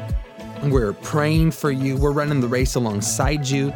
We're 0.64 0.92
praying 0.92 1.50
for 1.50 1.72
you. 1.72 1.96
We're 1.96 2.12
running 2.12 2.40
the 2.40 2.46
race 2.46 2.76
alongside 2.76 3.48
you. 3.48 3.72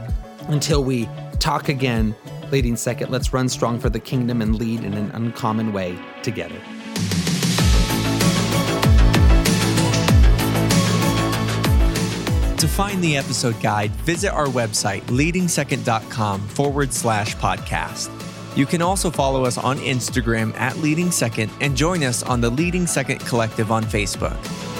Until 0.48 0.84
we 0.84 1.08
talk 1.40 1.68
again, 1.68 2.14
leading 2.52 2.76
second, 2.76 3.10
let's 3.10 3.32
run 3.32 3.48
strong 3.48 3.80
for 3.80 3.90
the 3.90 3.98
kingdom 3.98 4.40
and 4.40 4.54
lead 4.54 4.84
in 4.84 4.94
an 4.94 5.10
uncommon 5.10 5.72
way 5.72 5.98
together. 6.22 6.58
To 12.56 12.68
find 12.68 13.02
the 13.02 13.16
episode 13.16 13.60
guide, 13.60 13.90
visit 13.90 14.32
our 14.32 14.46
website, 14.46 15.02
leadingsecond.com 15.02 16.40
forward 16.48 16.92
slash 16.92 17.36
podcast. 17.36 18.15
You 18.56 18.64
can 18.64 18.80
also 18.80 19.10
follow 19.10 19.44
us 19.44 19.58
on 19.58 19.76
Instagram 19.80 20.54
at 20.56 20.78
Leading 20.78 21.10
Second 21.10 21.52
and 21.60 21.76
join 21.76 22.02
us 22.02 22.22
on 22.22 22.40
the 22.40 22.48
Leading 22.48 22.86
Second 22.86 23.20
Collective 23.20 23.70
on 23.70 23.84
Facebook. 23.84 24.75